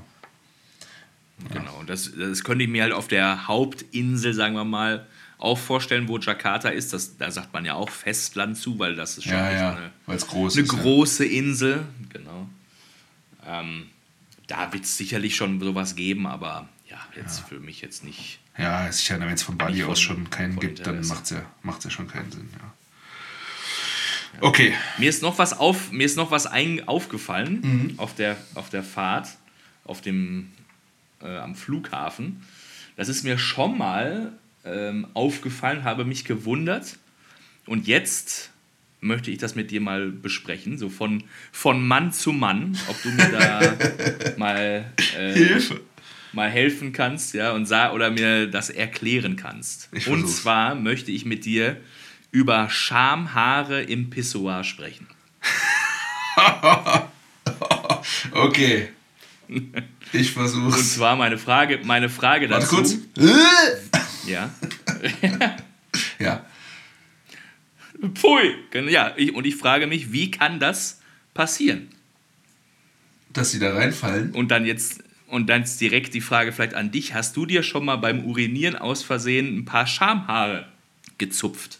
[1.49, 5.07] Genau, und das, das könnte ich mir halt auf der Hauptinsel, sagen wir mal,
[5.39, 6.93] auch vorstellen, wo Jakarta ist.
[6.93, 10.17] Das, da sagt man ja auch Festland zu, weil das ist schon Ja, ja, eine,
[10.17, 10.73] groß eine ist.
[10.73, 10.79] ja.
[10.79, 11.85] große Insel.
[12.09, 12.47] Genau.
[13.47, 13.87] Ähm,
[14.45, 18.39] da wird es sicherlich schon sowas geben, aber ja, jetzt für mich jetzt nicht.
[18.57, 21.85] Ja, sicher, wenn es von Bali aus schon keinen gibt, dann macht es ja, macht's
[21.85, 22.49] ja schon keinen Sinn.
[22.53, 22.73] Ja.
[24.39, 27.93] Okay, Mir ist noch was, auf, mir ist noch was ein, aufgefallen Mhm.
[27.99, 29.27] auf, der, auf der Fahrt
[29.83, 30.51] auf dem,
[31.21, 32.43] äh, am Flughafen.
[32.95, 34.31] Das ist mir schon mal
[34.63, 36.97] ähm, aufgefallen, habe mich gewundert.
[37.65, 38.51] Und jetzt
[39.01, 43.09] möchte ich das mit dir mal besprechen, so von, von Mann zu Mann, ob du
[43.09, 43.77] mir da
[44.37, 44.85] mal,
[45.17, 45.81] äh, Hilfe.
[46.33, 49.89] Mal helfen kannst ja, und sa oder mir das erklären kannst.
[49.91, 50.41] Ich und versuch's.
[50.41, 51.77] zwar möchte ich mit dir
[52.31, 55.07] über Schamhaare im Pissoir sprechen.
[58.31, 58.89] okay.
[60.13, 60.95] Ich Und versuch's.
[60.95, 62.75] zwar meine Frage, meine Frage Warte dazu.
[62.75, 62.97] kurz.
[64.27, 64.49] Ja.
[66.19, 66.45] Ja.
[68.13, 68.53] Pfui.
[68.89, 71.01] Ja, ich, und ich frage mich, wie kann das
[71.33, 71.89] passieren?
[73.33, 74.31] Dass sie da reinfallen.
[74.31, 77.63] Und dann jetzt und dann jetzt direkt die Frage vielleicht an dich: Hast du dir
[77.63, 80.67] schon mal beim Urinieren aus Versehen ein paar Schamhaare
[81.17, 81.79] gezupft?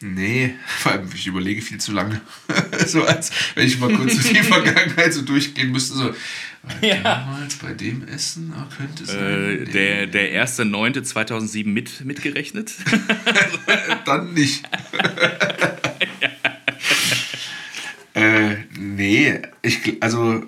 [0.00, 2.20] Nee, vor allem, ich überlege viel zu lange.
[2.86, 5.94] so als wenn ich mal kurz durch die Vergangenheit so durchgehen müsste.
[5.94, 6.14] So,
[6.62, 7.02] war Ja.
[7.02, 9.20] damals bei dem Essen ah, könnte es sein.
[9.20, 12.72] Äh, Nee, der der 1.9.2007 mit, mitgerechnet?
[14.04, 14.64] Dann nicht.
[18.14, 18.55] äh,
[18.96, 20.42] nee, ich, also,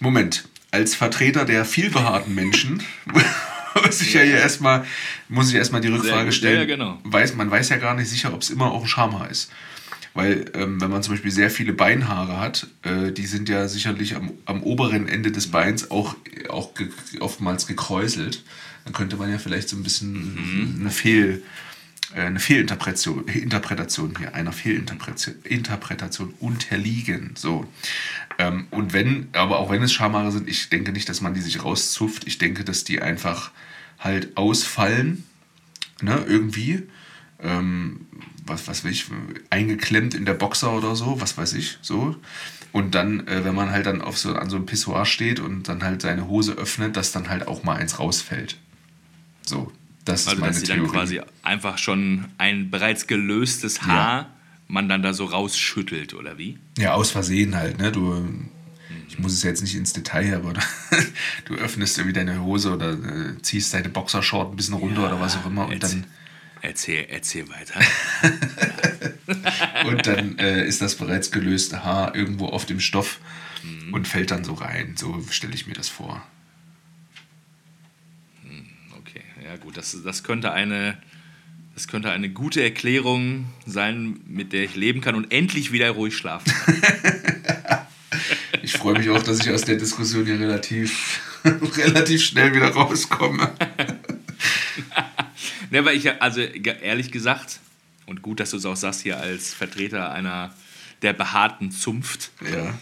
[0.00, 0.48] Moment.
[0.70, 2.82] Als Vertreter der vielbehaarten Menschen
[3.84, 4.86] muss ich ja hier erstmal,
[5.28, 6.34] muss ich erstmal die Rückfrage gut.
[6.34, 6.60] stellen.
[6.60, 6.98] Ja, genau.
[7.04, 9.50] Weiß, man weiß ja gar nicht sicher, ob es immer auch ein Schamhaar ist.
[10.14, 14.14] Weil, ähm, wenn man zum Beispiel sehr viele Beinhaare hat, äh, die sind ja sicherlich
[14.14, 16.16] am, am oberen Ende des Beins auch,
[16.48, 16.88] auch ge
[17.20, 18.42] oftmals gekräuselt.
[18.84, 21.42] Dann könnte man ja vielleicht so ein bisschen eine Fehl,
[22.14, 27.32] eine Fehlinterpretation Interpretation hier, einer Fehlinterpretation Interpretation unterliegen.
[27.34, 27.66] So.
[28.38, 31.40] Ähm, und wenn, aber auch wenn es Schamhaare sind, ich denke nicht, dass man die
[31.40, 32.26] sich rauszupft.
[32.26, 33.52] Ich denke, dass die einfach
[33.98, 35.24] halt ausfallen,
[36.00, 36.82] ne, irgendwie.
[37.40, 38.06] Ähm,
[38.44, 39.06] was, was will ich,
[39.50, 42.16] eingeklemmt in der Boxer oder so, was weiß ich, so.
[42.72, 45.68] Und dann, äh, wenn man halt dann auf so, an so einem Pissoir steht und
[45.68, 48.56] dann halt seine Hose öffnet, dass dann halt auch mal eins rausfällt.
[49.44, 49.70] So.
[50.04, 54.30] Das also, ist meine dass sie dann quasi einfach schon ein bereits gelöstes Haar ja.
[54.68, 56.58] man dann da so rausschüttelt, oder wie?
[56.78, 57.92] Ja, aus Versehen halt, ne?
[57.92, 58.20] Du,
[59.08, 60.54] ich muss es jetzt nicht ins Detail, aber
[61.44, 65.20] du öffnest irgendwie deine Hose oder äh, ziehst deine Boxershort ein bisschen runter ja, oder
[65.20, 66.06] was auch immer und dann.
[66.64, 67.80] Erzähl, erzähl weiter.
[69.86, 73.18] und dann äh, ist das bereits gelöste Haar irgendwo auf dem Stoff
[73.64, 73.92] mhm.
[73.92, 74.94] und fällt dann so rein.
[74.96, 76.24] So stelle ich mir das vor.
[79.52, 80.96] Ja gut, das, das, könnte eine,
[81.74, 86.16] das könnte eine gute Erklärung sein, mit der ich leben kann und endlich wieder ruhig
[86.16, 87.86] schlafen kann.
[88.62, 93.52] ich freue mich auch, dass ich aus der Diskussion hier relativ, relativ schnell wieder rauskomme.
[95.70, 97.60] ne, weil ich, also ehrlich gesagt,
[98.06, 100.54] und gut, dass du es auch sagst hier als Vertreter einer
[101.02, 102.30] der behaarten Zunft.
[102.50, 102.78] Ja.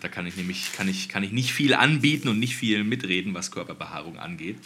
[0.00, 3.32] Da kann ich nämlich kann ich, kann ich nicht viel anbieten und nicht viel mitreden,
[3.32, 4.58] was Körperbehaarung angeht.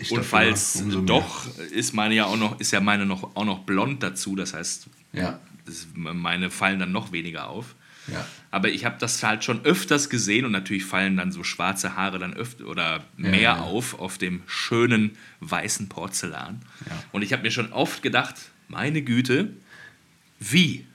[0.00, 3.60] Ich und falls doch, ist meine ja auch noch, ist ja meine noch, auch noch
[3.60, 5.38] blond dazu, das heißt, ja.
[5.66, 7.74] das, meine fallen dann noch weniger auf.
[8.10, 8.26] Ja.
[8.50, 12.18] Aber ich habe das halt schon öfters gesehen und natürlich fallen dann so schwarze Haare
[12.18, 13.60] dann öfter oder mehr ja, ja.
[13.60, 16.60] auf auf dem schönen weißen Porzellan.
[17.12, 18.36] Und ich habe mir schon oft gedacht,
[18.68, 19.50] meine Güte,
[20.40, 20.86] wie?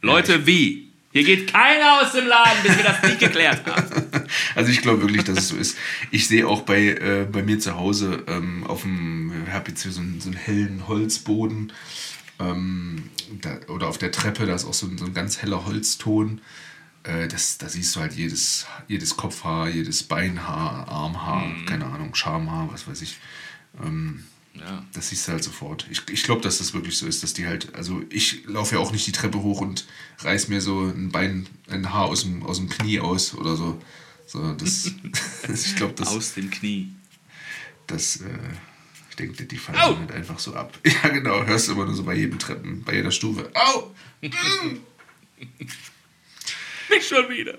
[0.00, 0.87] Leute, wie?
[1.10, 4.04] Hier geht keiner aus dem Laden, bis wir das nicht geklärt haben.
[4.54, 5.78] Also ich glaube wirklich, dass es so ist.
[6.10, 9.82] Ich sehe auch bei, äh, bei mir zu Hause ähm, auf dem, ich habe jetzt
[9.82, 11.72] hier so einen, so einen hellen Holzboden
[12.38, 13.08] ähm,
[13.40, 16.42] da, oder auf der Treppe, da ist auch so ein, so ein ganz heller Holzton.
[17.04, 21.66] Äh, das, da siehst du halt jedes, jedes Kopfhaar, jedes Beinhaar, Armhaar, mhm.
[21.66, 23.18] keine Ahnung, Schamhaar, was weiß ich.
[23.82, 24.24] Ähm,
[24.60, 24.84] ja.
[24.92, 25.86] Das siehst du halt sofort.
[25.90, 28.80] Ich, ich glaube, dass das wirklich so ist, dass die halt, also ich laufe ja
[28.80, 29.86] auch nicht die Treppe hoch und
[30.18, 33.80] reiß mir so ein Bein, ein Haar aus dem, aus dem Knie aus oder so.
[34.26, 34.86] so das,
[35.52, 36.08] ich glaube, das.
[36.08, 36.92] Aus dem Knie.
[37.86, 38.24] Das, äh,
[39.10, 39.98] ich denke, die fallen Au!
[39.98, 40.78] halt einfach so ab.
[40.84, 43.50] Ja, genau, hörst du immer nur so bei jedem Treppen, bei jeder Stufe.
[43.54, 43.94] Au!
[44.20, 44.34] nicht
[47.08, 47.58] schon wieder.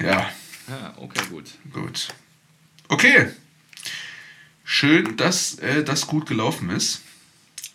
[0.00, 0.30] Ja.
[0.68, 1.46] Ja, okay, gut.
[1.72, 2.08] Gut.
[2.88, 3.28] Okay
[4.68, 7.00] schön, dass äh, das gut gelaufen ist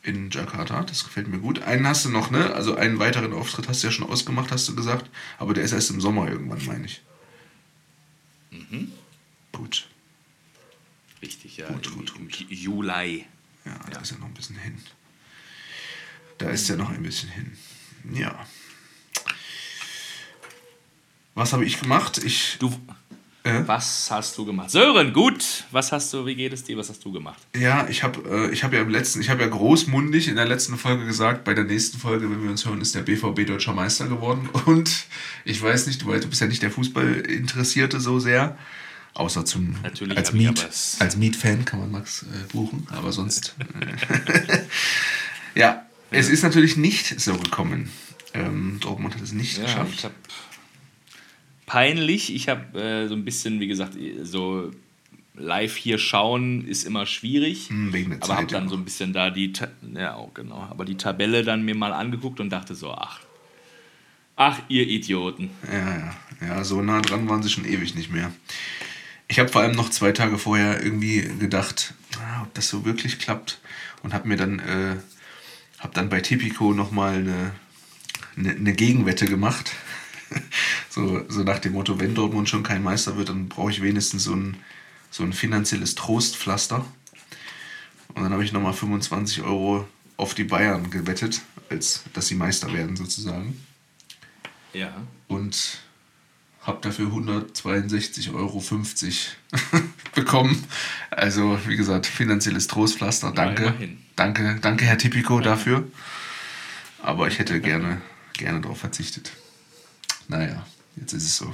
[0.04, 0.84] in Jakarta.
[0.84, 1.62] Das gefällt mir gut.
[1.64, 2.54] Einen hast du noch, ne?
[2.54, 5.10] Also einen weiteren Auftritt hast du ja schon ausgemacht, hast du gesagt.
[5.39, 7.02] Aber der ist erst im Sommer irgendwann, meine ich.
[8.52, 8.91] Mhm.
[9.52, 9.88] Gut.
[11.22, 11.68] Richtig, ja.
[11.68, 12.46] Gut, gut, gut.
[12.50, 13.26] Juli.
[13.66, 14.78] Ja, ja, da ist ja noch ein bisschen hin.
[16.38, 17.58] Da ist ja noch ein bisschen hin.
[18.12, 18.46] Ja.
[21.34, 22.20] Was habe ich gemacht?
[22.20, 22.58] Ich.
[22.60, 22.78] Du.
[23.44, 23.64] Äh?
[23.66, 24.72] Was hast du gemacht?
[24.72, 25.66] Sören, gut.
[25.72, 26.78] Was hast du, wie geht es dir?
[26.78, 27.41] Was hast du gemacht?
[27.56, 30.78] Ja, ich habe äh, hab ja im letzten, ich habe ja großmundig in der letzten
[30.78, 34.08] Folge gesagt, bei der nächsten Folge, wenn wir uns hören, ist der BVB deutscher Meister
[34.08, 34.50] geworden.
[34.66, 35.08] Und
[35.44, 38.58] ich weiß nicht, du, du bist ja nicht der Fußballinteressierte so sehr.
[39.14, 40.66] Außer zum Natürlich als Miet,
[41.00, 43.56] als Miet-Fan kann man Max äh, buchen, aber sonst.
[43.80, 44.60] Äh,
[45.60, 47.91] ja, es ist natürlich nicht so gekommen.
[48.34, 49.94] Ähm, Dortmund hat es nicht ja, geschafft.
[49.94, 50.16] Ich habe
[51.74, 52.32] peinlich.
[52.36, 54.70] Ich habe äh, so ein bisschen, wie gesagt, so
[55.34, 57.70] live hier schauen ist immer schwierig.
[57.70, 59.52] Hm, wegen der aber habe dann so ein bisschen da die,
[59.96, 63.22] ja auch genau, aber die Tabelle dann mir mal angeguckt und dachte so, ach,
[64.36, 65.50] ach ihr Idioten.
[65.68, 66.16] Ja, ja,
[66.48, 68.32] ja, so nah dran waren sie schon ewig nicht mehr.
[69.28, 73.18] Ich habe vor allem noch zwei Tage vorher irgendwie gedacht, ah, ob das so wirklich
[73.18, 73.60] klappt
[74.04, 74.98] und habe mir dann, äh,
[75.80, 77.52] habe dann bei Tipico nochmal eine,
[78.38, 79.72] eine, eine Gegenwette gemacht.
[80.90, 84.24] So, so nach dem Motto, wenn Dortmund schon kein Meister wird, dann brauche ich wenigstens
[84.24, 84.58] so ein,
[85.10, 86.86] so ein finanzielles Trostpflaster.
[88.16, 92.72] Und dann habe ich nochmal 25 Euro auf die Bayern gewettet, als dass sie Meister
[92.74, 93.60] werden sozusagen.
[94.74, 94.94] Ja.
[95.28, 95.80] Und
[96.62, 98.64] habe dafür 162,50 Euro
[100.16, 100.64] bekommen.
[101.10, 103.32] Also, wie gesagt, finanzielles Trostpflaster.
[103.32, 103.74] Danke.
[104.16, 105.44] Danke, danke, Herr Tipico, ja.
[105.44, 105.88] dafür.
[107.02, 108.02] Aber ich hätte gerne,
[108.34, 109.34] gerne darauf verzichtet
[110.28, 110.66] naja,
[110.96, 111.54] jetzt ist es so.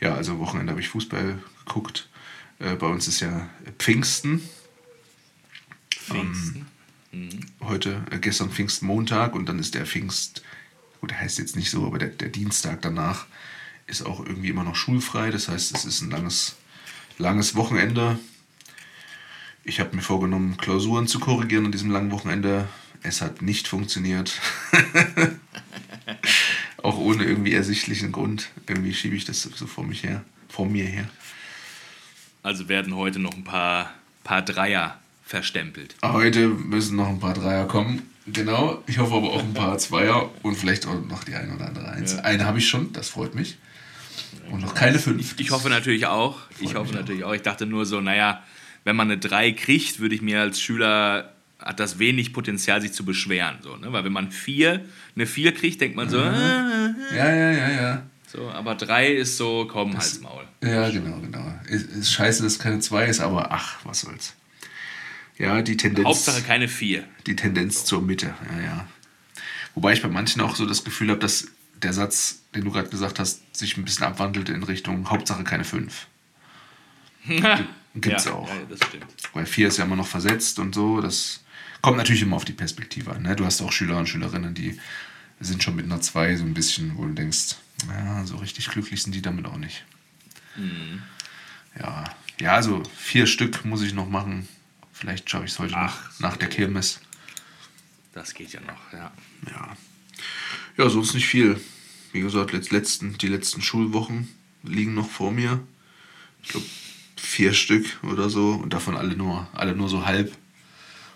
[0.00, 2.08] Ja, also Wochenende habe ich Fußball geguckt.
[2.58, 4.48] Äh, bei uns ist ja Pfingsten.
[5.90, 6.66] Pfingsten.
[7.12, 7.40] Ähm, mhm.
[7.60, 10.42] Heute, äh, gestern Pfingstmontag und dann ist der Pfingst,
[11.00, 13.26] gut, der heißt jetzt nicht so, aber der, der Dienstag danach
[13.86, 15.30] ist auch irgendwie immer noch schulfrei.
[15.30, 16.56] Das heißt, es ist ein langes,
[17.18, 18.18] langes Wochenende.
[19.64, 22.68] Ich habe mir vorgenommen, Klausuren zu korrigieren an diesem langen Wochenende.
[23.02, 24.40] Es hat nicht funktioniert.
[26.82, 28.50] Auch ohne irgendwie ersichtlichen Grund.
[28.66, 31.08] Irgendwie schiebe ich das so vor mich her, vor mir her.
[32.42, 33.92] Also werden heute noch ein paar,
[34.24, 35.96] paar Dreier verstempelt.
[36.02, 38.02] Heute müssen noch ein paar Dreier kommen.
[38.26, 38.82] Genau.
[38.86, 41.88] Ich hoffe aber auch ein paar Zweier und vielleicht auch noch die eine oder andere
[41.88, 42.14] Eins.
[42.14, 42.20] Ja.
[42.20, 43.56] Eine habe ich schon, das freut mich.
[44.50, 45.34] Und noch keine fünf.
[45.34, 46.38] Ich, ich hoffe natürlich auch.
[46.60, 47.30] Ich hoffe natürlich auch.
[47.30, 47.34] auch.
[47.34, 48.42] Ich dachte nur so, naja,
[48.84, 52.92] wenn man eine 3 kriegt, würde ich mir als Schüler, hat das wenig Potenzial, sich
[52.92, 53.56] zu beschweren.
[53.60, 53.92] So, ne?
[53.92, 54.84] Weil wenn man 4,
[55.18, 58.02] eine 4 kriegt, denkt man so, Ja, ja, ja, ja.
[58.26, 60.44] so aber 3 ist so, komm, halt's Maul.
[60.62, 61.54] Ja, genau, genau.
[61.68, 64.34] Ist, ist scheiße, dass es keine 2 ist, aber ach, was soll's.
[65.38, 66.06] Ja, die Tendenz.
[66.06, 67.04] Hauptsache keine 4.
[67.26, 68.88] Die Tendenz zur Mitte, ja, ja.
[69.74, 71.48] Wobei ich bei manchen auch so das Gefühl habe, dass
[71.82, 75.64] der Satz, den du gerade gesagt hast, sich ein bisschen abwandelt in Richtung Hauptsache keine
[75.64, 76.06] 5.
[77.94, 78.48] Gibt's ja, auch.
[78.48, 79.06] Ja, das stimmt.
[79.32, 81.00] Weil 4 ist ja immer noch versetzt und so.
[81.00, 81.40] Das
[81.80, 83.22] kommt natürlich immer auf die Perspektive an.
[83.22, 83.36] Ne?
[83.36, 84.78] Du hast auch Schüler und Schülerinnen, die
[85.40, 87.56] sind schon mit einer 2 so ein bisschen, wo du denkst,
[87.88, 89.84] ja, so richtig glücklich sind die damit auch nicht.
[90.56, 91.02] Mhm.
[91.78, 92.04] Ja.
[92.40, 94.48] ja, also vier Stück muss ich noch machen.
[94.92, 97.00] Vielleicht schaffe ich es heute Ach, noch nach der Kirmes.
[98.12, 99.12] Das geht ja noch, ja.
[99.48, 99.76] Ja.
[100.76, 101.60] Ja, sonst nicht viel.
[102.12, 104.28] Wie gesagt, letzt, letzten, die letzten Schulwochen
[104.64, 105.60] liegen noch vor mir.
[106.42, 106.66] Ich glaube,
[107.16, 108.52] vier Stück oder so.
[108.54, 110.36] Und davon alle nur, alle nur so halb.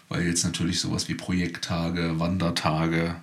[0.09, 3.17] Weil jetzt natürlich sowas wie Projekttage, Wandertage.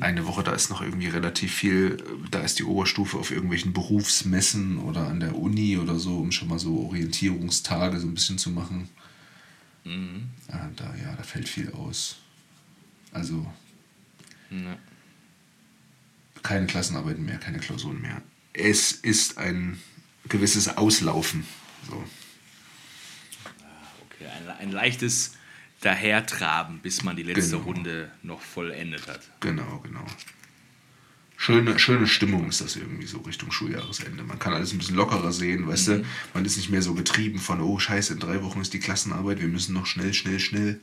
[0.00, 1.96] Eine Woche, da ist noch irgendwie relativ viel.
[2.30, 6.48] Da ist die Oberstufe auf irgendwelchen Berufsmessen oder an der Uni oder so, um schon
[6.48, 8.88] mal so Orientierungstage so ein bisschen zu machen.
[10.48, 12.16] Ah, da, ja, da fällt viel aus.
[13.12, 13.46] Also
[14.50, 14.76] Ja.
[16.42, 18.20] keine Klassenarbeiten mehr, keine Klausuren mehr.
[18.52, 19.80] Es ist ein
[20.28, 21.46] gewisses Auslaufen.
[21.88, 22.04] So.
[24.10, 25.34] Okay, ein, ein leichtes
[25.80, 27.64] Dahertraben, bis man die letzte Genau.
[27.64, 29.20] Runde noch vollendet hat.
[29.40, 30.04] Genau, genau.
[31.38, 34.22] Schöne, schöne Stimmung ist das irgendwie so Richtung Schuljahresende.
[34.22, 36.04] Man kann alles ein bisschen lockerer sehen, weißt du?
[36.32, 39.40] Man ist nicht mehr so getrieben von, oh scheiße, in drei Wochen ist die Klassenarbeit,
[39.40, 40.80] wir müssen noch schnell, schnell, schnell.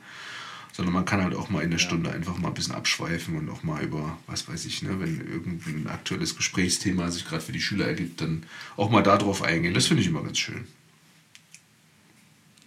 [0.72, 3.50] Sondern man kann halt auch mal in der Stunde einfach mal ein bisschen abschweifen und
[3.50, 7.62] auch mal über, was weiß ich, ne, wenn irgendein aktuelles Gesprächsthema sich gerade für die
[7.62, 8.44] Schüler ergibt, dann
[8.78, 9.74] auch mal darauf eingehen.
[9.74, 10.68] Das finde ich immer ganz schön.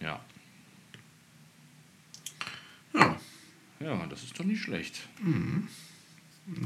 [0.01, 0.20] Ja.
[2.97, 3.17] Ja,
[3.81, 5.09] Ja, das ist doch nicht schlecht.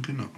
[0.03, 0.31] genau.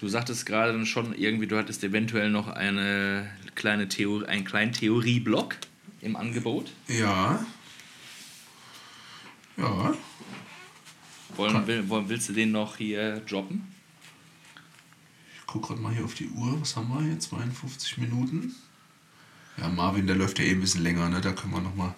[0.00, 4.72] Du sagtest gerade dann schon irgendwie, du hattest eventuell noch eine kleine Theorie, einen kleinen
[4.72, 5.56] Theorieblock
[6.00, 6.72] im Angebot.
[6.88, 7.44] Ja.
[9.56, 9.94] Ja.
[11.36, 13.72] Wollen, will, wollen, willst du den noch hier droppen?
[15.38, 16.60] Ich gucke gerade mal hier auf die Uhr.
[16.60, 17.18] Was haben wir hier?
[17.20, 18.54] 52 Minuten.
[19.58, 21.20] Ja, Marvin, der läuft ja eh ein bisschen länger, ne?
[21.20, 21.94] Da können wir noch mal.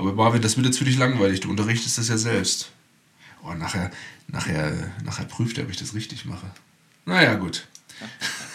[0.00, 1.40] Aber Marvin, das wird jetzt für dich langweilig.
[1.40, 2.70] Du unterrichtest das ja selbst.
[3.44, 3.90] Oh, nachher,
[4.28, 6.50] nachher, nachher prüft er, ob ich das richtig mache.
[7.04, 7.66] Naja, gut.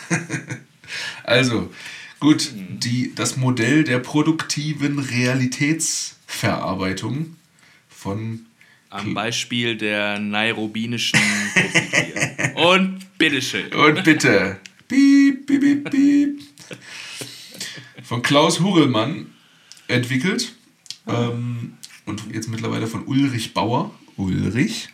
[1.23, 1.71] also,
[2.19, 7.35] gut, die, das Modell der produktiven Realitätsverarbeitung
[7.89, 8.47] von
[8.89, 11.19] Am Beispiel der nairobinischen.
[12.55, 13.71] Und bitteschön.
[13.71, 14.57] Und bitte.
[14.87, 16.41] Piep, piep, piep, piep.
[18.01, 19.27] Von Klaus Hurelmann
[19.87, 20.54] entwickelt.
[21.07, 21.73] Ähm,
[22.05, 23.91] und jetzt mittlerweile von Ulrich Bauer.
[24.17, 24.89] Ulrich.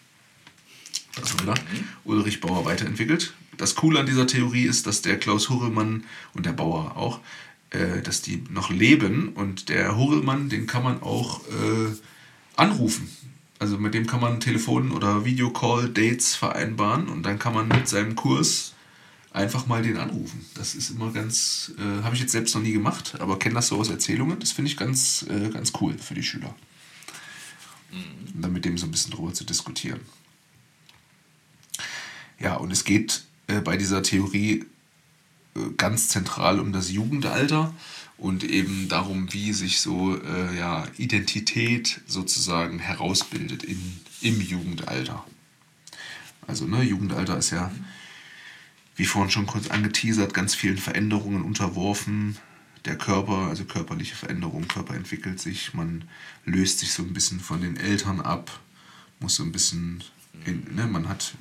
[1.20, 1.54] Also, oder?
[2.06, 3.34] Ulrich Bauer weiterentwickelt.
[3.58, 7.20] Das Coole an dieser Theorie ist, dass der Klaus Hurelmann und der Bauer auch,
[7.70, 9.30] äh, dass die noch leben.
[9.30, 11.92] Und der Hurelmann, den kann man auch äh,
[12.56, 13.10] anrufen.
[13.60, 18.16] Also mit dem kann man Telefon- oder Videocall-Dates vereinbaren und dann kann man mit seinem
[18.16, 18.74] Kurs
[19.34, 20.46] einfach mal den anrufen.
[20.56, 23.68] Das ist immer ganz, äh, habe ich jetzt selbst noch nie gemacht, aber kenne das
[23.68, 24.40] so aus Erzählungen.
[24.40, 26.54] Das finde ich ganz, äh, ganz cool für die Schüler.
[27.92, 30.02] Und dann mit dem so ein bisschen drüber zu diskutieren.
[32.40, 34.66] Ja, und es geht äh, bei dieser Theorie
[35.56, 37.74] äh, ganz zentral um das Jugendalter
[38.18, 45.26] und eben darum, wie sich so äh, ja, Identität sozusagen herausbildet in, im Jugendalter.
[46.48, 47.72] Also, ne, Jugendalter ist ja,
[49.02, 52.38] wie vorhin schon kurz angeteasert, ganz vielen Veränderungen unterworfen.
[52.86, 56.04] Der Körper, also körperliche Veränderungen, Körper entwickelt sich, man
[56.46, 58.60] löst sich so ein bisschen von den Eltern ab,
[59.20, 60.04] muss so ein bisschen,
[60.46, 61.34] in, ne, man hat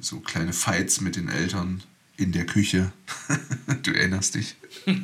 [0.00, 1.82] so kleine Fights mit den Eltern
[2.16, 2.92] in der Küche.
[3.82, 4.56] du erinnerst dich.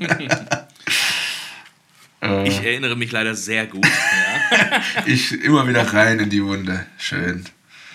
[2.45, 3.85] Ich erinnere mich leider sehr gut.
[3.85, 4.83] Ja.
[5.07, 6.87] Ich immer wieder rein in die Wunde.
[6.99, 7.45] Schön.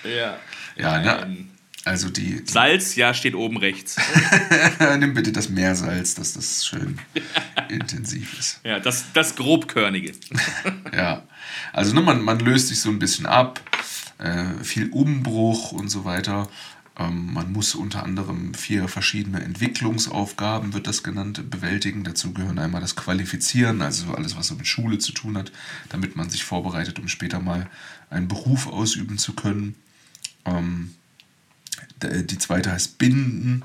[0.03, 0.39] ja.
[0.77, 1.50] Ja, ne?
[1.83, 3.97] Also die, Salz, ja, steht oben rechts.
[4.99, 6.99] nimm bitte das Meersalz, dass das schön
[7.69, 8.59] intensiv ist.
[8.63, 10.13] Ja, das, das grobkörnige.
[10.93, 11.23] Ja,
[11.71, 13.61] also ne, man, man löst sich so ein bisschen ab,
[14.17, 16.49] äh, viel Umbruch und so weiter.
[16.99, 22.03] Ähm, man muss unter anderem vier verschiedene Entwicklungsaufgaben, wird das genannt, bewältigen.
[22.03, 25.51] Dazu gehören einmal das Qualifizieren, also alles, was so mit Schule zu tun hat,
[25.89, 27.69] damit man sich vorbereitet, um später mal
[28.09, 29.75] einen Beruf ausüben zu können.
[30.45, 30.93] Ähm,
[32.03, 33.63] die zweite heißt Binden,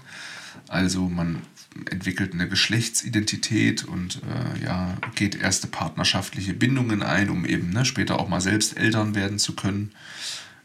[0.68, 1.43] also man
[1.91, 8.18] entwickelt eine Geschlechtsidentität und äh, ja, geht erste partnerschaftliche Bindungen ein, um eben ne, später
[8.18, 9.93] auch mal selbst Eltern werden zu können.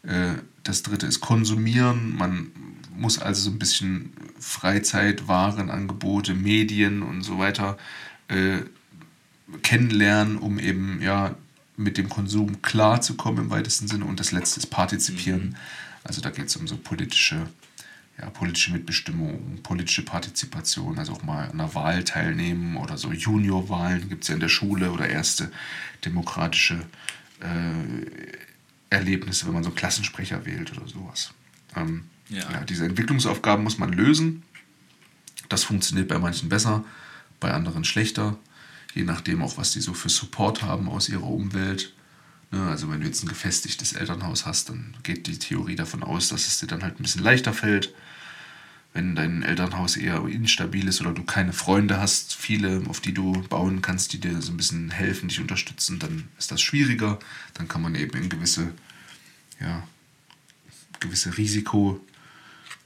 [0.03, 2.15] Äh, das dritte ist Konsumieren.
[2.15, 2.51] Man
[2.95, 7.77] muss also so ein bisschen Freizeit, Warenangebote, Medien und so weiter
[8.27, 8.59] äh,
[9.63, 11.35] kennenlernen, um eben ja
[11.77, 14.05] mit dem Konsum klarzukommen im weitesten Sinne.
[14.05, 15.49] Und das letzte ist Partizipieren.
[15.49, 15.55] Mhm.
[16.03, 17.47] Also da geht es um so politische,
[18.21, 24.07] ja, politische Mitbestimmung, politische Partizipation, also auch mal an einer Wahl teilnehmen oder so Juniorwahlen
[24.07, 25.51] gibt es ja in der Schule oder erste
[26.05, 26.79] demokratische
[27.41, 31.33] äh, Erlebnisse, wenn man so Klassensprecher wählt oder sowas.
[31.75, 32.49] Ähm, ja.
[32.51, 32.63] ja.
[32.63, 34.43] diese Entwicklungsaufgaben muss man lösen.
[35.49, 36.85] Das funktioniert bei manchen besser,
[37.41, 38.37] bei anderen schlechter
[38.93, 41.93] je nachdem auch, was die so für Support haben aus ihrer Umwelt.
[42.51, 46.29] Ne, also wenn du jetzt ein gefestigtes Elternhaus hast, dann geht die Theorie davon aus,
[46.29, 47.93] dass es dir dann halt ein bisschen leichter fällt.
[48.93, 53.41] Wenn dein Elternhaus eher instabil ist oder du keine Freunde hast, viele, auf die du
[53.47, 57.17] bauen kannst, die dir so ein bisschen helfen, dich unterstützen, dann ist das schwieriger.
[57.53, 58.73] Dann kann man eben in gewisse,
[59.61, 59.87] ja,
[60.99, 62.05] gewisse Risiko,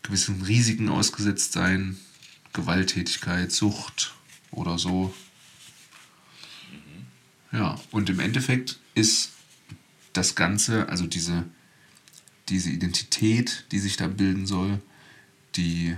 [0.04, 1.98] gewissen Risiken ausgesetzt sein.
[2.54, 4.14] Gewalttätigkeit, Sucht
[4.52, 5.14] oder so.
[7.52, 9.32] Ja, und im Endeffekt ist
[10.14, 11.46] das Ganze, also diese,
[12.50, 14.82] diese Identität, die sich da bilden soll,
[15.58, 15.96] die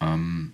[0.00, 0.52] ähm,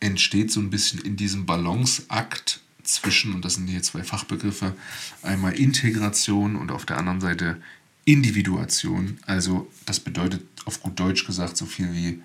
[0.00, 4.74] entsteht so ein bisschen in diesem Balanceakt zwischen, und das sind hier zwei Fachbegriffe,
[5.22, 7.60] einmal Integration und auf der anderen Seite
[8.04, 9.18] Individuation.
[9.26, 12.22] Also das bedeutet auf gut Deutsch gesagt so viel wie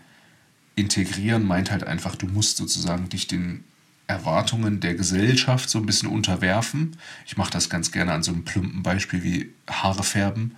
[0.75, 3.63] integrieren meint halt einfach, du musst sozusagen dich den
[4.07, 6.97] Erwartungen der Gesellschaft so ein bisschen unterwerfen.
[7.25, 10.55] Ich mache das ganz gerne an so einem plumpen Beispiel wie Haare färben.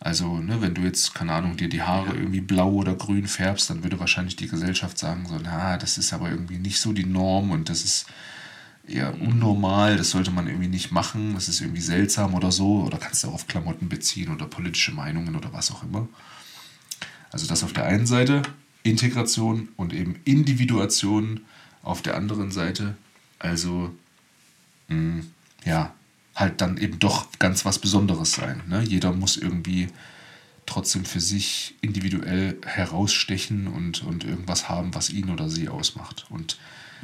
[0.00, 3.68] Also, ne, wenn du jetzt, keine Ahnung, dir die Haare irgendwie blau oder grün färbst,
[3.68, 7.04] dann würde wahrscheinlich die Gesellschaft sagen, so, na, das ist aber irgendwie nicht so die
[7.04, 8.06] Norm und das ist
[8.88, 12.82] eher unnormal, das sollte man irgendwie nicht machen, das ist irgendwie seltsam oder so.
[12.82, 16.08] Oder kannst du auch auf Klamotten beziehen oder politische Meinungen oder was auch immer.
[17.30, 18.42] Also das auf der einen Seite
[18.82, 21.42] Integration und eben Individuation
[21.82, 22.96] auf der anderen Seite.
[23.38, 23.94] Also,
[24.88, 25.30] mh, hm,
[25.64, 25.94] ja,
[26.40, 28.62] halt dann eben doch ganz was Besonderes sein.
[28.66, 28.82] Ne?
[28.82, 29.88] Jeder muss irgendwie
[30.66, 36.26] trotzdem für sich individuell herausstechen und, und irgendwas haben, was ihn oder sie ausmacht.
[36.30, 36.58] Und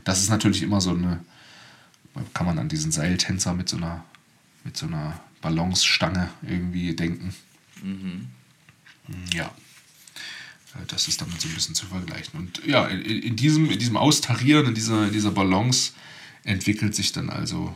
[0.04, 1.24] das ist natürlich immer so eine,
[2.32, 4.04] kann man an diesen Seiltänzer mit so einer,
[4.64, 7.34] mit so einer Balancestange irgendwie denken.
[7.82, 8.28] Mhm.
[9.34, 9.46] Ja.
[10.74, 12.38] Äh, das ist damit so ein bisschen zu vergleichen.
[12.38, 15.92] Und ja, in, in, diesem, in diesem Austarieren, in dieser, in dieser Balance
[16.44, 17.74] entwickelt sich dann also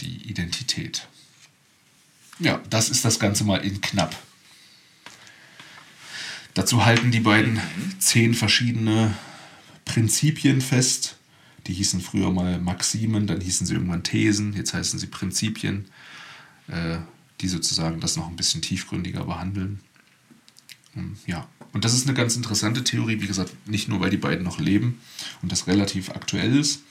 [0.00, 1.06] die Identität.
[2.38, 4.16] Ja, das ist das Ganze mal in knapp.
[6.54, 7.60] Dazu halten die beiden
[7.98, 9.14] zehn verschiedene
[9.84, 11.16] Prinzipien fest.
[11.66, 15.84] Die hießen früher mal Maximen, dann hießen sie irgendwann Thesen, jetzt heißen sie Prinzipien,
[16.68, 16.98] äh,
[17.40, 19.80] die sozusagen das noch ein bisschen tiefgründiger behandeln.
[21.26, 24.44] Ja, und das ist eine ganz interessante Theorie, wie gesagt, nicht nur, weil die beiden
[24.44, 25.00] noch leben
[25.40, 26.82] und das relativ aktuell ist,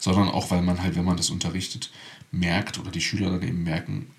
[0.00, 1.92] sondern auch, weil man halt, wenn man das unterrichtet,
[2.32, 4.10] merkt oder die Schüler dann eben merken,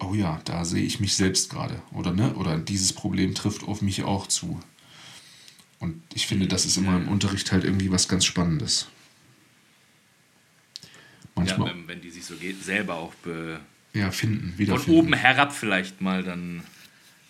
[0.00, 3.80] oh ja, da sehe ich mich selbst gerade oder ne, oder dieses Problem trifft auf
[3.80, 4.60] mich auch zu.
[5.78, 8.88] Und ich finde, das ist immer im Unterricht halt irgendwie was ganz Spannendes.
[11.34, 13.60] Manchmal, ja, wenn, wenn die sich so selber auch be
[13.92, 16.62] ja, finden, Von oben herab vielleicht mal dann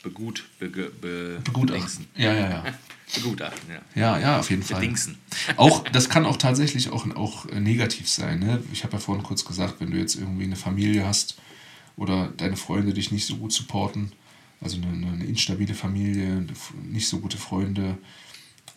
[0.02, 2.06] begut, be, be, begutachten.
[2.16, 2.64] Ja, ja, ja.
[3.14, 3.80] begutachten, ja.
[3.94, 4.80] Ja, ja, auf jeden Fall.
[4.80, 5.16] Bedingsen.
[5.56, 8.40] Auch, das kann auch tatsächlich auch, auch negativ sein.
[8.40, 8.62] Ne?
[8.72, 11.36] Ich habe ja vorhin kurz gesagt, wenn du jetzt irgendwie eine Familie hast
[11.96, 14.12] oder deine Freunde dich nicht so gut supporten,
[14.60, 16.46] also eine, eine instabile Familie,
[16.82, 17.98] nicht so gute Freunde,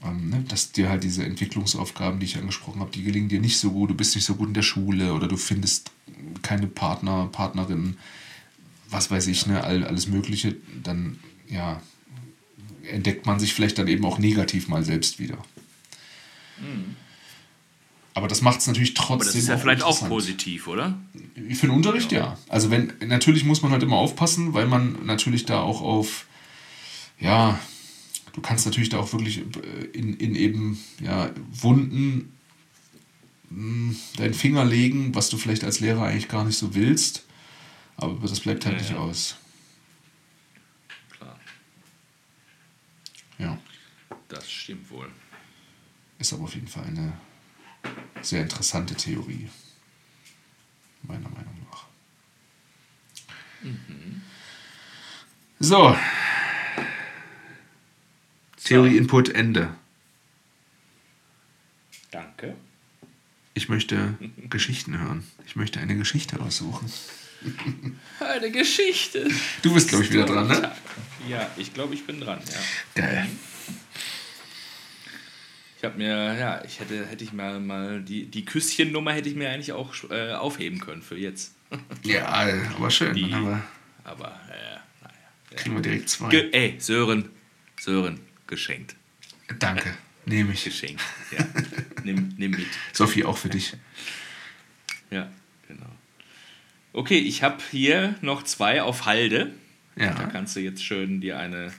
[0.03, 3.57] ähm, ne, dass dir halt diese Entwicklungsaufgaben, die ich angesprochen habe, die gelingen dir nicht
[3.57, 5.91] so gut, du bist nicht so gut in der Schule oder du findest
[6.41, 7.97] keine Partner, Partnerin,
[8.89, 11.19] was weiß ich, ne, all, alles Mögliche, dann
[11.49, 11.81] ja,
[12.83, 15.37] entdeckt man sich vielleicht dann eben auch negativ mal selbst wieder.
[16.59, 16.95] Mhm.
[18.13, 19.13] Aber das macht es natürlich trotzdem.
[19.13, 20.99] Aber das ist ja vielleicht auch positiv, oder?
[21.53, 22.19] Für den Unterricht ja.
[22.19, 22.37] ja.
[22.49, 26.25] Also wenn, natürlich muss man halt immer aufpassen, weil man natürlich da auch auf,
[27.19, 27.59] ja,
[28.33, 29.43] du kannst natürlich da auch wirklich
[29.93, 32.33] in, in eben ja, Wunden
[33.49, 37.25] hm, deinen Finger legen, was du vielleicht als Lehrer eigentlich gar nicht so willst.
[37.95, 38.97] Aber das bleibt halt ja, nicht ja.
[38.97, 39.37] aus.
[43.39, 43.57] Ja.
[44.27, 45.09] Das stimmt wohl.
[46.19, 47.13] Ist aber auf jeden Fall eine
[48.21, 49.49] sehr interessante Theorie.
[51.03, 51.85] Meiner Meinung nach.
[53.61, 54.21] Mhm.
[55.59, 55.97] So.
[58.63, 59.73] Theorie-Input Ende.
[62.11, 62.55] Danke.
[63.53, 64.17] Ich möchte
[64.49, 65.25] Geschichten hören.
[65.45, 66.91] Ich möchte eine Geschichte aussuchen.
[68.19, 69.27] Eine Geschichte.
[69.61, 70.71] Du bist, glaube ich, wieder dran, ne?
[71.27, 73.01] Ja, ich glaube, ich bin dran, ja.
[73.01, 73.27] Geil.
[75.77, 79.35] Ich habe mir, ja, ich hätte, hätte ich mal, mal die, die Küsschennummer hätte ich
[79.35, 81.53] mir eigentlich auch äh, aufheben können für jetzt.
[82.03, 82.27] Ja,
[82.75, 83.13] aber schön.
[83.13, 83.63] Die, wir,
[84.03, 85.13] aber, äh, naja.
[85.55, 86.29] kriegen wir direkt zwei.
[86.29, 87.29] Ge ey, Sören,
[87.79, 88.95] Sören, geschenkt.
[89.59, 89.93] Danke.
[90.25, 90.65] Nehme ich.
[90.65, 91.45] Geschenkt, ja.
[92.03, 92.67] nimm, nimm mit.
[92.91, 93.73] Sophie, auch für dich.
[95.11, 95.29] Ja,
[95.67, 95.89] genau.
[96.93, 99.51] Okay, ich habe hier noch zwei auf Halde.
[99.95, 100.13] Da Ja.
[100.27, 101.71] kannst du jetzt schön dir eine,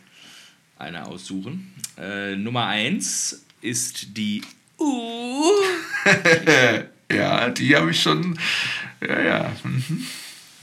[0.78, 1.72] eine aussuchen.
[1.98, 4.42] Äh, Nummer eins ist die
[4.78, 5.44] Uh.
[7.12, 8.38] Ja, die habe ich schon.
[9.00, 9.52] Ja, ja.
[9.64, 10.06] Mhm.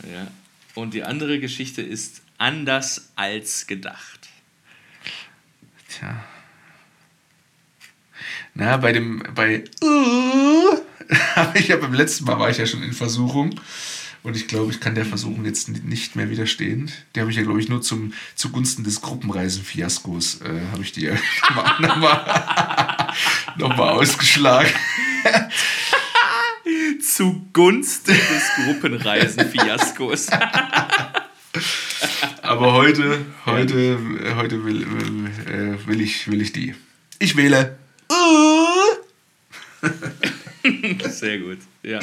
[0.09, 0.27] Ja.
[0.75, 4.29] Und die andere Geschichte ist anders als gedacht.
[5.89, 6.23] Tja.
[8.53, 10.77] Na, bei dem, bei uh,
[11.35, 13.59] habe ich ja beim letzten Mal war ich ja schon in Versuchung.
[14.23, 16.91] Und ich glaube, ich kann der Versuchung jetzt nicht mehr widerstehen.
[17.15, 21.05] Die habe ich ja, glaube ich, nur zum, zugunsten des Gruppenreisen-Fiaskos äh, habe ich die
[21.05, 21.13] ja
[21.49, 23.13] nochmal noch mal,
[23.57, 24.71] noch mal ausgeschlagen.
[27.01, 30.27] Zugunsten des Gruppenreisen-Fiaskos.
[32.41, 34.83] Aber heute, heute, äh, heute will,
[35.47, 36.75] äh, will, ich, will ich die.
[37.19, 37.77] Ich wähle.
[38.11, 38.97] Uh.
[41.09, 41.59] Sehr gut.
[41.83, 41.99] Ja,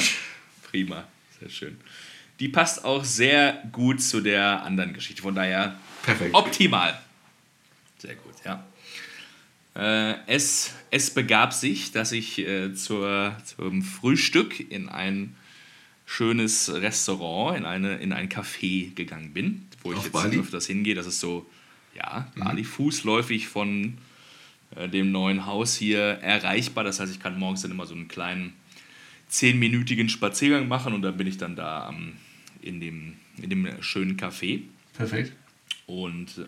[0.69, 1.07] prima.
[1.45, 1.77] Sehr schön.
[2.39, 5.21] Die passt auch sehr gut zu der anderen Geschichte.
[5.21, 6.33] Von daher Perfekt.
[6.33, 6.99] optimal.
[7.99, 8.65] Sehr gut, ja.
[9.75, 15.35] Äh, es, es begab sich, dass ich äh, zur, zum Frühstück in ein
[16.07, 20.39] schönes Restaurant, in, eine, in ein Café gegangen bin, wo ich Auf jetzt Bali?
[20.39, 20.95] öfters hingehe.
[20.95, 21.45] Das ist so,
[21.93, 23.99] ja, Bali fußläufig von
[24.75, 26.83] äh, dem neuen Haus hier erreichbar.
[26.83, 28.53] Das heißt, ich kann morgens dann immer so einen kleinen
[29.35, 32.13] zehnminütigen Spaziergang machen und dann bin ich dann da am,
[32.61, 34.61] in, dem, in dem schönen Café.
[34.93, 35.33] Perfekt.
[35.87, 36.45] Und äh,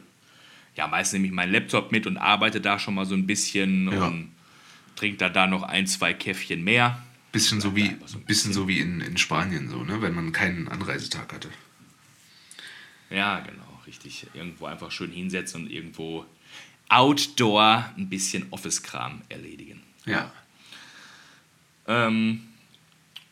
[0.75, 3.91] ja, meist nehme ich meinen Laptop mit und arbeite da schon mal so ein bisschen
[3.91, 4.07] Ja.
[4.07, 4.31] und
[4.95, 7.03] trinke da, da noch ein, zwei Käffchen mehr.
[7.33, 10.01] Bisschen so wie, so ein bisschen so wie in, in Spanien, so, ne?
[10.01, 11.49] wenn man keinen Anreisetag hatte.
[13.09, 14.27] Ja, genau, richtig.
[14.33, 16.25] Irgendwo einfach schön hinsetzen und irgendwo
[16.89, 19.81] outdoor ein bisschen Office-Kram erledigen.
[20.05, 20.31] Ja.
[21.85, 22.41] Ähm,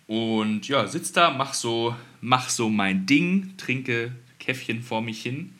[0.07, 5.53] und ja, sitz da, mach so, mach so mein Ding, trinke Käffchen vor mich hin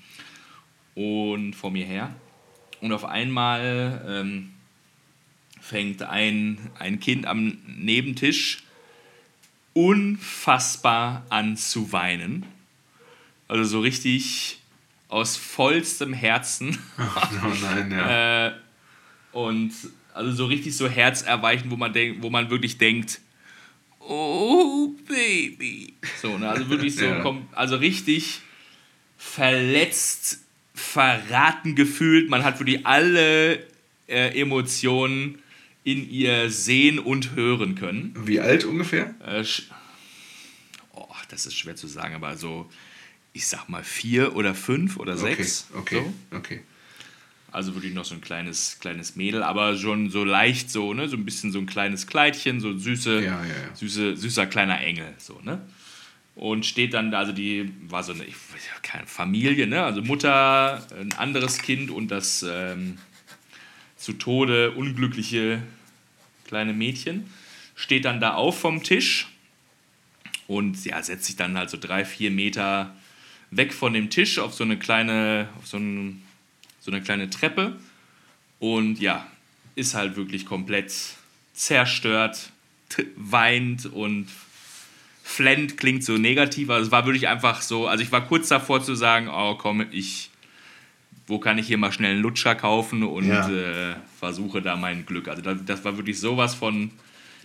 [0.94, 2.16] und vor mir her.
[2.82, 4.52] Und auf einmal ähm,
[5.60, 8.64] fängt ein, ein Kind am Nebentisch
[9.74, 12.46] unfassbar an zu weinen.
[13.48, 14.60] Also so richtig
[15.08, 16.78] aus vollstem Herzen.
[16.98, 18.48] Oh nein, ja.
[18.48, 18.54] Äh,
[19.32, 19.74] und
[20.14, 23.20] also so richtig so herzerweichend, wo man denkt, wo man wirklich denkt,
[24.08, 25.94] oh Baby.
[26.22, 26.50] So, ne?
[26.50, 27.22] Also wirklich so, Ja.
[27.24, 28.42] kom- also richtig
[29.18, 30.40] verletzt,
[30.74, 32.30] verraten gefühlt.
[32.30, 33.56] Man hat wirklich alle
[34.08, 35.40] äh, Emotionen
[35.84, 38.14] in ihr sehen und hören können.
[38.26, 39.14] Wie alt ungefähr?
[39.26, 39.44] Äh,
[40.94, 42.70] oh, das ist schwer zu sagen, aber so,
[43.34, 45.68] ich sag mal vier oder fünf oder sechs.
[45.74, 46.38] Okay, okay, So.
[46.38, 46.62] okay.
[47.56, 51.08] Also wirklich noch so ein kleines, kleines Mädel, aber schon so leicht so, ne?
[51.08, 53.76] So ein bisschen so ein kleines Kleidchen, so süße, Ja, ja, ja.
[53.76, 55.62] süße, süßer kleiner Engel, so, ne?
[56.36, 58.36] Und steht dann da, also die war so eine, ich
[58.82, 59.84] keine Familie, ne?
[59.84, 62.98] Also Mutter, ein anderes Kind und das ähm,
[63.96, 65.62] zu Tode unglückliche
[66.46, 67.26] kleine Mädchen
[67.76, 69.28] steht dann da auf vom Tisch
[70.48, 72.96] und ja, setzt sich dann halt so drei, vier Meter
[73.52, 76.22] weg von dem Tisch auf so eine kleine, auf so, ein,
[76.86, 77.76] so eine kleine Treppe
[78.60, 79.26] und ja,
[79.74, 80.94] ist halt wirklich komplett
[81.56, 82.52] zerstört,
[83.16, 84.28] weint und
[85.24, 86.70] flennt, klingt so negativ.
[86.70, 89.84] Also es war wirklich einfach so, also ich war kurz davor zu sagen, oh komm,
[89.92, 90.30] ich,
[91.26, 93.50] wo kann ich hier mal schnell einen Lutscher kaufen und Ja.
[93.50, 95.28] äh, versuche da mein Glück.
[95.28, 96.92] Also das, das war wirklich sowas von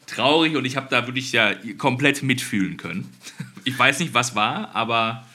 [0.06, 3.08] traurig und ich habe da wirklich ja komplett mitfühlen können.
[3.64, 5.26] Ich weiß nicht, was war, aber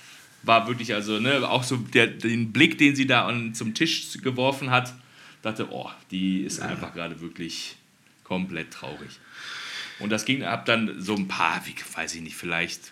[0.45, 4.17] war wirklich also ne, auch so der, den Blick, den sie da an, zum Tisch
[4.21, 4.93] geworfen hat,
[5.41, 7.75] dachte, oh, die ist einfach gerade wirklich
[8.23, 9.19] komplett traurig.
[9.99, 12.91] Und das ging ab dann so ein paar, wie weiß ich nicht, vielleicht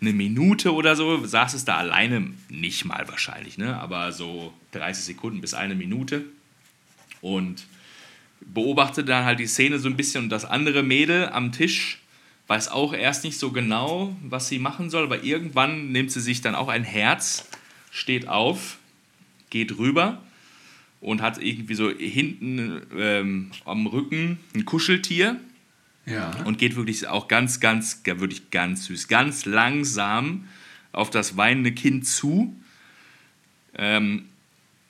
[0.00, 3.76] eine Minute oder so, saß es da alleine, nicht mal wahrscheinlich, ne?
[3.78, 6.24] aber so 30 Sekunden bis eine Minute.
[7.20, 7.66] Und
[8.40, 11.98] beobachtete dann halt die Szene so ein bisschen und das andere Mädel am Tisch
[12.48, 16.40] weiß auch erst nicht so genau, was sie machen soll, aber irgendwann nimmt sie sich
[16.40, 17.48] dann auch ein Herz,
[17.90, 18.78] steht auf,
[19.50, 20.22] geht rüber
[21.00, 25.38] und hat irgendwie so hinten ähm, am Rücken ein Kuscheltier
[26.06, 26.30] Ja.
[26.44, 30.48] und geht wirklich auch ganz, ganz, wirklich ganz süß, ganz langsam
[30.92, 32.56] auf das weinende Kind zu.
[33.74, 34.24] Ähm,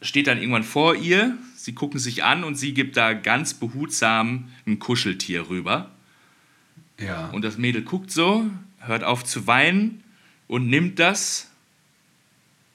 [0.00, 4.48] steht dann irgendwann vor ihr, sie gucken sich an und sie gibt da ganz behutsam
[4.64, 5.90] ein Kuscheltier rüber.
[6.98, 7.28] Ja.
[7.30, 8.46] Und das Mädel guckt so,
[8.80, 10.02] hört auf zu weinen
[10.46, 11.50] und nimmt das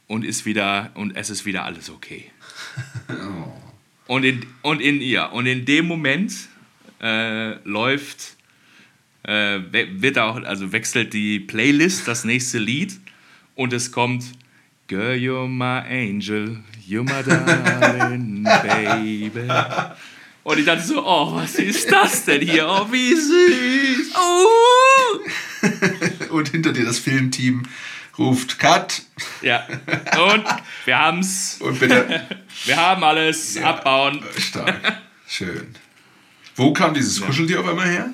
[0.07, 2.31] und ist wieder und es ist wieder alles okay.
[3.09, 3.63] Oh.
[4.07, 5.31] Und in, und in ihr.
[5.31, 6.33] Und in dem Moment
[7.01, 8.35] äh, läuft,
[9.23, 12.99] äh, wird auch, also wechselt die Playlist, das nächste Lied,
[13.55, 14.25] und es kommt
[14.87, 19.47] Girl, you're my angel, you're my darling baby.
[20.43, 22.67] Und ich dachte so, oh, was ist das denn hier?
[22.67, 24.13] Oh, wie süß.
[24.15, 25.19] Oh.
[26.33, 27.63] Und hinter dir das Filmteam
[28.17, 29.01] ruft Cut
[29.41, 29.65] Ja,
[30.17, 30.45] und
[30.85, 31.57] wir haben's.
[31.61, 32.27] und bitte
[32.65, 33.55] Wir haben alles.
[33.55, 33.69] Ja.
[33.71, 34.23] Abbauen.
[34.37, 35.01] stark.
[35.27, 35.73] Schön.
[36.55, 38.13] Wo kam dieses Kuscheltier auf einmal her?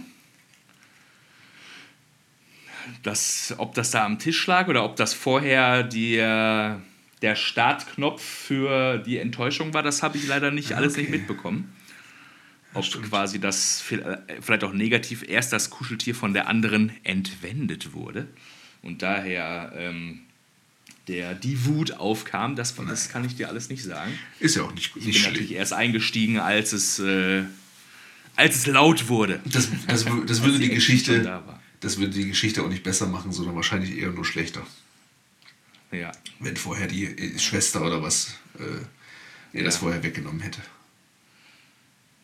[3.03, 6.75] das, ob das da am Tisch lag oder ob das vorher die, äh,
[7.21, 11.73] der Startknopf für die Enttäuschung war, das habe ich leider nicht alles nicht mitbekommen.
[12.73, 18.27] Ob quasi das äh, vielleicht auch negativ erst das Kuscheltier von der anderen entwendet wurde
[18.83, 20.19] und daher ähm,
[21.07, 24.11] der, die Wut aufkam, das, das kann ich dir alles nicht sagen.
[24.39, 25.57] Ist ja auch nicht, Ich bin nicht natürlich schlimm.
[25.59, 27.43] erst eingestiegen, als es, äh,
[28.35, 29.39] als es laut wurde.
[29.45, 33.31] Das, das, das würde die Geschichte, da das würde die Geschichte auch nicht besser machen,
[33.31, 34.61] sondern wahrscheinlich eher nur schlechter.
[35.91, 36.11] Ja.
[36.39, 39.79] Wenn vorher die äh, Schwester oder was äh, ihr das Ja.
[39.79, 40.61] vorher weggenommen hätte.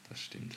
[0.09, 0.55] Das stimmt.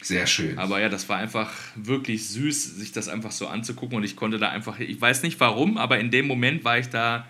[0.00, 0.58] Sehr schön.
[0.58, 4.38] Aber ja, das war einfach wirklich süß, sich das einfach so anzugucken und ich konnte
[4.38, 7.26] da einfach, ich weiß nicht warum, aber in dem Moment war ich da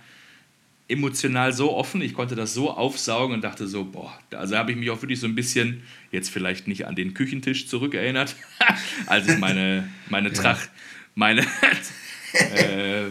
[0.87, 4.79] emotional so offen, ich konnte das so aufsaugen und dachte so, boah, also habe ich
[4.79, 8.37] mich auch wirklich so ein bisschen, jetzt vielleicht nicht an den Küchentisch zurückerinnert,
[9.07, 10.71] als ich meine, meine Tracht,
[11.15, 11.43] meine
[12.33, 13.07] äh,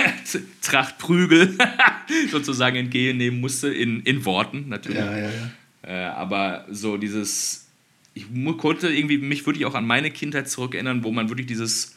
[0.62, 1.56] Trachtprügel
[2.30, 4.98] sozusagen entgegennehmen musste, in, in Worten natürlich.
[4.98, 5.50] ja, ja, ja.
[5.82, 7.68] Äh, aber so dieses,
[8.14, 8.26] ich
[8.58, 11.96] konnte irgendwie mich wirklich auch an meine Kindheit zurückerinnern, wo man wirklich dieses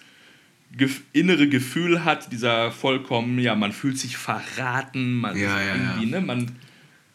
[1.12, 6.20] innere Gefühl hat, dieser vollkommen, ja, man fühlt sich verraten, man Ja, ja, irgendwie, ja.
[6.20, 6.52] ne, man,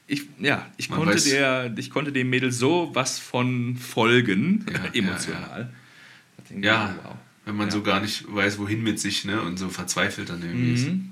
[0.07, 4.65] ich, ja, ich Man konnte weiß- der, ich konnte dem Mädel so was von folgen,
[4.93, 5.71] emotional.
[6.63, 7.17] Ja, wow.
[7.45, 9.43] wenn man so gar nicht weiß, wohin mit sich, ne?
[9.43, 10.87] Und so verzweifelt dann irgendwie ist.
[10.87, 11.11] Mhm.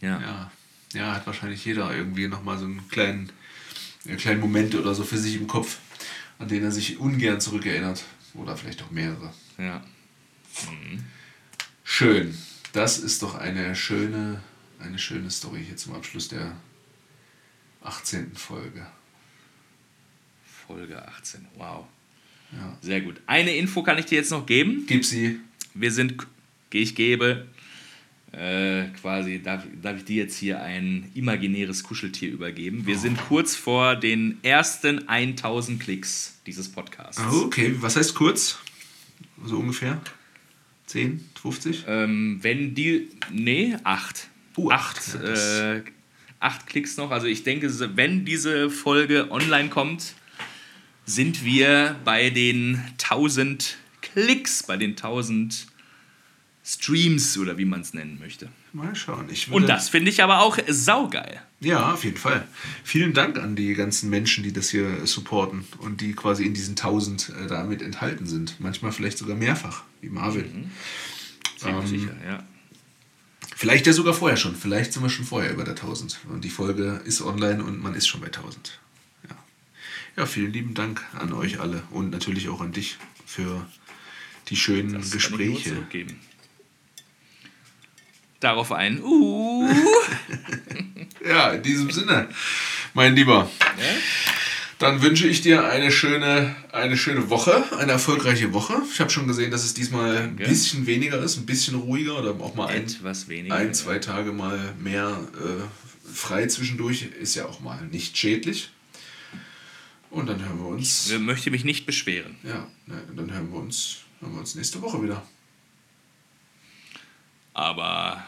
[0.00, 0.20] Ja.
[0.20, 0.50] Ja.
[0.94, 3.28] ja, hat wahrscheinlich jeder irgendwie nochmal so einen kleinen,
[4.06, 5.78] einen kleinen Moment oder so für sich im Kopf,
[6.38, 8.04] an den er sich ungern zurückerinnert.
[8.34, 9.32] Oder vielleicht auch mehrere.
[9.58, 9.84] ja.
[11.84, 12.36] Schön.
[12.72, 14.40] Das ist doch eine schöne,
[14.80, 16.56] eine schöne Story hier zum Abschluss der
[17.82, 18.34] 18.
[18.34, 18.84] Folge.
[20.66, 21.86] Folge 18, wow.
[22.52, 22.78] Ja.
[22.80, 23.20] Sehr gut.
[23.26, 24.84] Eine Info kann ich dir jetzt noch geben.
[24.88, 25.38] Gib sie.
[25.74, 26.16] Wir sind,
[26.72, 27.46] ich gebe,
[28.36, 32.86] äh, quasi, darf, darf ich dir jetzt hier ein imaginäres Kuscheltier übergeben.
[32.86, 37.22] Wir sind kurz vor den ersten 1000 Klicks dieses Podcasts.
[37.32, 38.58] Oh, okay, was heißt kurz?
[39.44, 40.00] So ungefähr?
[40.86, 41.84] 10, 50?
[41.86, 44.28] Ähm, wenn die, nee, acht.
[44.56, 45.82] Uh, acht, ja, äh,
[46.38, 47.10] acht Klicks noch.
[47.10, 50.14] Also ich denke, wenn diese Folge online kommt,
[51.06, 55.66] sind wir bei den 1000 Klicks, bei den 1000
[56.66, 58.48] Streams oder wie man es nennen möchte.
[58.72, 59.28] Mal schauen.
[59.50, 61.42] Und das finde ich aber auch saugeil.
[61.60, 62.48] Ja, auf jeden Fall.
[62.82, 66.72] Vielen Dank an die ganzen Menschen, die das hier supporten und die quasi in diesen
[66.72, 68.60] 1000 äh, damit enthalten sind.
[68.60, 70.70] Manchmal vielleicht sogar mehrfach, wie Marvin.
[71.58, 72.42] Ziemlich Ähm, sicher, ja.
[73.56, 74.56] Vielleicht ja sogar vorher schon.
[74.56, 76.20] Vielleicht sind wir schon vorher über der 1000.
[76.30, 78.80] Und die Folge ist online und man ist schon bei 1000.
[79.28, 79.36] Ja,
[80.16, 82.96] ja vielen lieben Dank an euch alle und natürlich auch an dich
[83.26, 83.66] für
[84.48, 85.68] die schönen Das kann ich nur Gespräche.
[85.74, 86.16] zurückgeben.
[88.44, 89.02] Darauf ein.
[89.02, 89.66] Uh.
[91.26, 92.28] Ja, in diesem Sinne,
[92.92, 93.50] mein Lieber.
[93.78, 93.84] Ja?
[94.78, 98.74] Dann wünsche ich dir eine schöne, eine schöne Woche, eine erfolgreiche Woche.
[98.92, 100.44] Ich habe schon gesehen, dass es diesmal Danke.
[100.44, 102.84] ein bisschen weniger ist, ein bisschen ruhiger oder auch mal ein,
[103.28, 103.54] weniger.
[103.54, 107.08] ein zwei Tage mal mehr äh, frei zwischendurch.
[107.18, 108.70] Ist ja auch mal nicht schädlich.
[110.10, 111.10] Und dann hören wir uns.
[111.10, 112.36] Ich möchte mich nicht beschweren.
[112.42, 112.68] Ja,
[113.16, 115.22] dann hören wir uns, hören wir uns nächste Woche wieder.
[117.54, 118.22] Aber,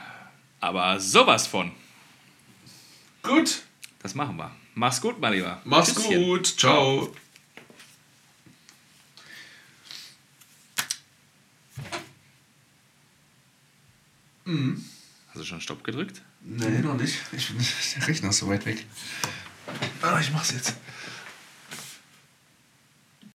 [0.60, 1.72] aber sowas von.
[3.22, 3.62] Gut,
[4.02, 4.50] Das machen wir.
[4.74, 5.60] Mach's gut, mein Lieber.
[5.64, 6.24] mach's Tschüsschen.
[6.24, 6.46] gut.
[6.46, 7.12] Ciao.
[14.46, 16.22] Hast du schon Stopp gedrückt?
[16.42, 17.16] Nee, noch nicht.
[17.32, 17.58] Ich bin,
[17.96, 18.84] der Rechner ist so weit weg.
[20.02, 20.74] Ah, ich mach's jetzt.